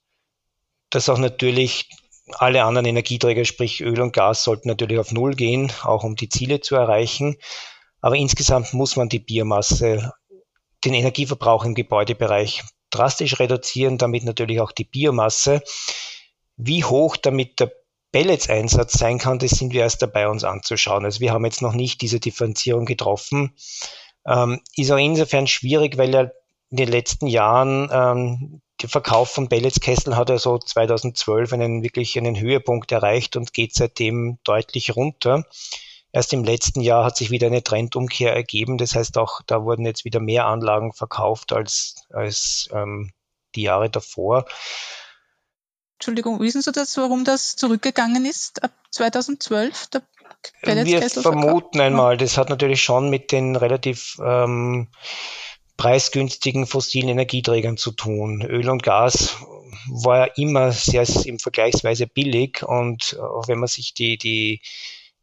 dass 0.89 1.08
auch 1.08 1.17
natürlich 1.17 1.88
alle 2.34 2.65
anderen 2.65 2.86
Energieträger, 2.86 3.46
sprich 3.46 3.80
Öl 3.80 4.02
und 4.02 4.12
Gas, 4.12 4.44
sollten 4.44 4.67
natürlich 4.67 5.00
auf 5.00 5.13
Null 5.13 5.36
gehen, 5.36 5.72
auch 5.84 6.04
um 6.04 6.17
die 6.17 6.28
Ziele 6.28 6.60
zu 6.60 6.76
erreichen. 6.76 7.38
Aber 8.02 8.17
insgesamt 8.17 8.74
muss 8.74 8.98
man 8.98 9.08
die 9.08 9.20
Biomasse, 9.20 10.12
den 10.84 10.94
Energieverbrauch 10.94 11.63
im 11.63 11.76
Gebäudebereich 11.76 12.62
drastisch 12.89 13.39
reduzieren, 13.39 13.98
damit 13.98 14.26
natürlich 14.26 14.60
auch 14.60 14.74
die 14.74 14.84
Biomasse. 14.84 15.63
Wie 16.58 16.84
hoch 16.84 17.15
damit 17.15 17.62
der 17.62 17.72
Pelletseinsatz 18.12 19.00
sein 19.00 19.17
kann, 19.17 19.39
das 19.39 19.52
sind 19.52 19.72
wir 19.72 19.84
erst 19.84 20.02
dabei, 20.02 20.28
uns 20.28 20.44
anzuschauen. 20.44 21.06
Also 21.06 21.22
wir 21.22 21.32
haben 21.32 21.46
jetzt 21.46 21.62
noch 21.62 21.74
nicht 21.74 22.02
diese 22.02 22.20
Differenzierung 22.20 22.86
getroffen. 22.86 23.56
Ähm, 24.28 24.60
ist 24.76 24.91
auch 24.91 24.98
insofern 24.98 25.48
schwierig, 25.48 25.98
weil 25.98 26.13
ja 26.13 26.32
in 26.70 26.78
den 26.78 26.89
letzten 26.89 27.28
Jahren 27.28 27.89
ähm, 27.94 28.62
der 28.82 28.89
Verkauf 28.89 29.32
von 29.32 29.50
Pelletskesseln 29.50 30.15
hat 30.15 30.32
also 30.32 30.58
2012 30.58 31.54
einen 31.54 31.84
wirklich 31.84 32.17
einen 32.17 32.39
Höhepunkt 32.39 32.91
erreicht 32.91 33.36
und 33.36 33.54
geht 33.54 33.76
seitdem 33.76 34.39
deutlich 34.44 34.96
runter. 34.96 35.46
Erst 36.12 36.34
im 36.34 36.44
letzten 36.44 36.82
Jahr 36.82 37.06
hat 37.06 37.15
sich 37.15 37.32
wieder 37.32 37.48
eine 37.48 37.63
Trendumkehr 37.63 38.34
ergeben. 38.34 38.78
Das 38.78 38.96
heißt 38.96 39.17
auch, 39.17 39.41
da 39.48 39.63
wurden 39.63 39.86
jetzt 39.86 40.04
wieder 40.04 40.20
mehr 40.20 40.46
Anlagen 40.46 40.94
verkauft 40.94 41.54
als, 41.54 42.06
als 42.10 42.70
ähm, 42.74 43.12
die 43.56 43.63
Jahre 43.63 43.89
davor. 43.89 44.46
Entschuldigung, 45.98 46.39
wissen 46.39 46.62
Sie 46.62 46.72
das, 46.72 46.98
warum 46.98 47.24
das 47.24 47.56
zurückgegangen 47.56 48.26
ist 48.26 48.63
ab 48.63 48.72
2012? 48.91 49.88
Der 50.65 50.86
Wir 50.86 51.08
vermuten 51.08 51.80
einmal, 51.80 52.17
das 52.17 52.38
hat 52.38 52.50
natürlich 52.50 52.82
schon 52.82 53.10
mit 53.10 53.32
den 53.32 53.56
relativ 53.56 54.17
ähm, 54.24 54.89
preisgünstigen 55.82 56.67
fossilen 56.67 57.10
Energieträgern 57.10 57.76
zu 57.76 57.91
tun. 57.91 58.44
Öl 58.44 58.70
und 58.70 58.84
Gas 58.84 59.38
war 59.89 60.28
ja 60.28 60.34
immer 60.36 60.72
sehr 60.74 61.08
im 61.26 61.39
vergleichsweise 61.39 62.06
billig 62.06 62.62
und 62.62 63.17
auch 63.20 63.48
wenn 63.48 63.58
man 63.58 63.67
sich 63.67 63.96
die, 63.96 64.20
die 64.20 64.62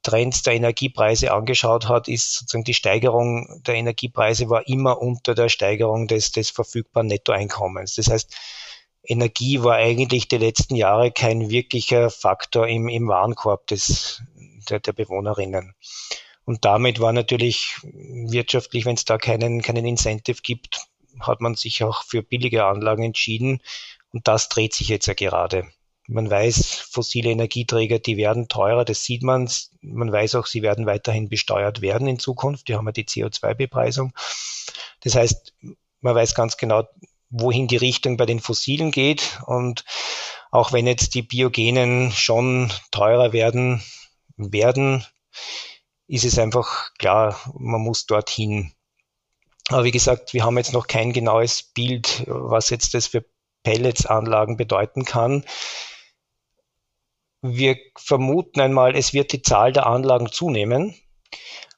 Trends 0.03 0.43
der 0.43 0.55
Energiepreise 0.55 1.33
angeschaut 1.33 1.89
hat, 1.89 2.09
ist 2.09 2.35
sozusagen 2.35 2.65
die 2.65 2.75
Steigerung 2.75 3.63
der 3.69 3.77
Energiepreise 3.77 4.51
war 4.51 4.67
immer 4.67 5.01
unter 5.01 5.37
der 5.37 5.49
Steigerung 5.49 6.09
des, 6.09 6.33
des 6.33 6.51
verfügbaren 6.51 7.07
Nettoeinkommens. 7.07 7.95
Das 7.95 8.11
heißt, 8.11 8.37
Energie 9.05 9.63
war 9.63 9.77
eigentlich 9.77 10.27
die 10.27 10.39
letzten 10.39 10.75
Jahre 10.75 11.13
kein 11.13 11.51
wirklicher 11.51 12.11
Faktor 12.11 12.67
im, 12.67 12.89
im 12.89 13.07
Warenkorb 13.07 13.69
des, 13.69 14.25
der, 14.69 14.81
der 14.81 14.93
Bewohnerinnen. 14.93 15.77
Und 16.49 16.65
damit 16.65 16.99
war 16.99 17.13
natürlich 17.13 17.77
wirtschaftlich, 17.83 18.87
wenn 18.87 18.95
es 18.95 19.05
da 19.05 19.19
keinen, 19.19 19.61
keinen 19.61 19.85
Incentive 19.85 20.41
gibt, 20.43 20.87
hat 21.21 21.43
man 21.43 21.57
sich 21.57 21.85
auch 21.85 22.05
für 22.05 22.23
billige 22.23 22.65
Anlagen 22.65 23.03
entschieden. 23.03 23.61
Und 24.15 24.29
das 24.29 24.49
dreht 24.49 24.73
sich 24.73 24.89
jetzt 24.89 25.05
ja 25.05 25.13
gerade. 25.13 25.69
Man 26.07 26.31
weiß, 26.31 26.87
fossile 26.91 27.29
Energieträger, 27.33 27.99
die 27.99 28.17
werden 28.17 28.49
teurer, 28.49 28.87
das 28.87 29.05
sieht 29.05 29.23
man. 29.23 29.51
Man 29.83 30.11
weiß 30.11 30.37
auch, 30.37 30.47
sie 30.47 30.63
werden 30.63 30.87
weiterhin 30.87 31.29
besteuert 31.29 31.83
werden 31.83 32.09
in 32.09 32.19
Zukunft. 32.19 32.69
Die 32.69 32.77
haben 32.77 32.87
ja 32.87 32.93
die 32.93 33.05
CO2-Bepreisung. 33.05 34.15
Das 35.03 35.17
heißt, 35.17 35.53
man 36.01 36.15
weiß 36.15 36.35
ganz 36.35 36.57
genau, 36.57 36.85
wohin 37.29 37.69
die 37.69 37.77
Richtung 37.77 38.17
bei 38.17 38.25
den 38.25 38.41
Fossilen 38.41 38.91
geht. 38.91 39.39
Und 39.45 39.85
auch 40.51 40.73
wenn 40.73 40.87
jetzt 40.87 41.15
die 41.15 41.21
Biogenen 41.21 42.11
schon 42.11 42.73
teurer 42.91 43.35
werden, 43.35 43.83
werden, 44.39 45.05
ist 46.09 46.25
es 46.25 46.39
einfach 46.39 46.93
klar, 46.95 47.39
man 47.55 47.83
muss 47.83 48.07
dorthin. 48.07 48.73
Aber 49.69 49.85
wie 49.85 49.91
gesagt, 49.91 50.33
wir 50.33 50.45
haben 50.45 50.57
jetzt 50.57 50.73
noch 50.73 50.87
kein 50.87 51.13
genaues 51.13 51.63
Bild, 51.63 52.25
was 52.27 52.71
jetzt 52.71 52.95
das 52.95 53.07
für 53.07 53.25
Pelletsanlagen 53.63 54.57
bedeuten 54.57 55.05
kann. 55.05 55.45
Wir 57.43 57.77
vermuten 57.97 58.61
einmal, 58.61 58.97
es 58.97 59.13
wird 59.13 59.33
die 59.33 59.43
Zahl 59.43 59.73
der 59.73 59.87
Anlagen 59.87 60.33
zunehmen, 60.33 60.95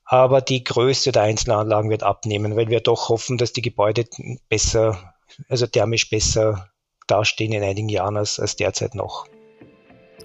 aber 0.04 0.40
die 0.40 0.62
Größe 0.62 1.10
der 1.12 1.22
einzelnen 1.22 1.58
Anlagen 1.58 1.90
wird 1.90 2.04
abnehmen, 2.04 2.56
weil 2.56 2.68
wir 2.68 2.80
doch 2.80 3.08
hoffen, 3.08 3.36
dass 3.36 3.52
die 3.52 3.62
Gebäude 3.62 4.06
besser, 4.48 5.14
also 5.48 5.66
thermisch 5.66 6.08
besser 6.08 6.70
dastehen 7.08 7.52
in 7.52 7.64
einigen 7.64 7.88
Jahren 7.88 8.16
als, 8.16 8.38
als 8.38 8.54
derzeit 8.56 8.94
noch. 8.94 9.26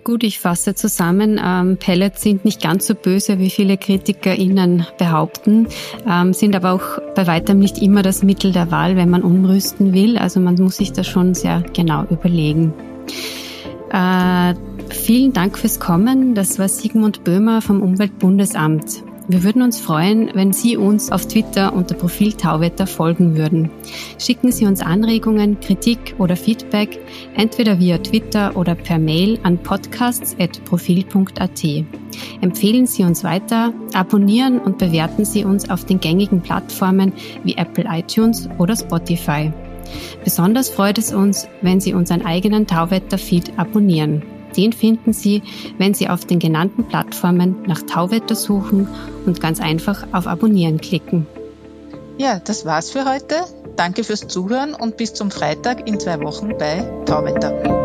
Gut, 0.06 0.24
ich 0.24 0.40
fasse 0.40 0.76
zusammen. 0.76 1.42
Ähm, 1.44 1.78
Pellets 1.78 2.22
sind 2.22 2.46
nicht 2.46 2.62
ganz 2.62 2.86
so 2.86 2.94
böse, 2.94 3.40
wie 3.40 3.50
viele 3.50 3.76
KritikerInnen 3.76 4.86
behaupten, 5.00 5.68
ähm, 6.08 6.32
sind 6.32 6.56
aber 6.56 6.74
auch 6.74 7.02
bei 7.16 7.26
weitem 7.26 7.58
nicht 7.58 7.80
immer 7.80 8.04
das 8.04 8.22
Mittel 8.22 8.52
der 8.52 8.70
Wahl, 8.70 8.98
wenn 8.98 9.10
man 9.10 9.24
umrüsten 9.24 9.94
will. 9.94 10.20
Also 10.20 10.40
man 10.40 10.58
muss 10.58 10.78
sich 10.78 10.94
das 10.94 11.08
schon 11.08 11.34
sehr 11.34 11.64
genau 11.74 12.04
überlegen. 12.04 12.72
Äh, 13.92 14.54
vielen 14.92 15.34
Dank 15.34 15.58
fürs 15.58 15.80
Kommen. 15.80 16.36
Das 16.36 16.60
war 16.60 16.70
Sigmund 16.70 17.24
Böhmer 17.24 17.64
vom 17.64 17.82
Umweltbundesamt. 17.82 19.02
Wir 19.28 19.44
würden 19.44 19.64
uns 19.64 19.80
freuen, 19.80 20.30
wenn 20.36 20.54
Sie 20.54 20.78
uns 20.78 21.12
auf 21.12 21.28
Twitter 21.28 21.74
unter 21.74 21.96
Profil 21.96 22.34
Tauwetter 22.34 22.86
folgen 22.86 23.36
würden. 23.36 23.72
Schicken 24.20 24.52
Sie 24.52 24.66
uns 24.66 24.82
Anregungen, 24.82 25.60
Kritik 25.60 26.14
oder 26.20 26.36
Feedback 26.36 27.00
entweder 27.36 27.80
via 27.80 27.98
Twitter 27.98 28.56
oder 28.56 28.76
per 28.76 29.00
Mail 29.00 29.40
an 29.42 29.58
podcasts.profil.at. 29.58 31.64
Empfehlen 32.42 32.86
Sie 32.86 33.04
uns 33.04 33.24
weiter, 33.24 33.74
abonnieren 33.94 34.60
und 34.60 34.78
bewerten 34.78 35.26
Sie 35.26 35.44
uns 35.44 35.72
auf 35.72 35.86
den 35.86 36.00
gängigen 36.00 36.42
Plattformen 36.42 37.12
wie 37.44 37.58
Apple 37.58 37.86
iTunes 37.90 38.48
oder 38.60 38.76
Spotify. 38.76 39.52
Besonders 40.24 40.70
freut 40.70 41.00
es 41.00 41.14
uns, 41.14 41.48
wenn 41.62 41.82
Sie 41.82 41.94
unseren 41.94 42.24
eigenen 42.24 42.68
Tauwetter-Feed 42.68 43.58
abonnieren. 43.58 44.35
Den 44.58 44.74
finden 44.74 45.14
Sie, 45.14 45.44
wenn 45.78 45.94
Sie 45.94 46.10
auf 46.10 46.26
den 46.26 46.40
genannten 46.40 46.86
Plattformen 46.86 47.64
nach 47.68 47.82
Tauwetter 47.82 48.36
suchen 48.36 48.88
und 49.26 49.42
ganz 49.42 49.60
einfach 49.60 50.08
auf 50.12 50.28
Abonnieren 50.28 50.80
klicken. 50.80 51.28
Ja, 52.18 52.40
das 52.40 52.66
war's 52.66 52.92
für 52.92 53.06
heute. 53.06 53.36
Danke 53.76 54.04
fürs 54.04 54.28
Zuhören 54.28 54.74
und 54.74 54.96
bis 54.96 55.14
zum 55.14 55.32
Freitag 55.32 55.88
in 55.88 56.00
zwei 56.00 56.22
Wochen 56.22 56.58
bei 56.58 56.82
Tauwetter. 57.06 57.85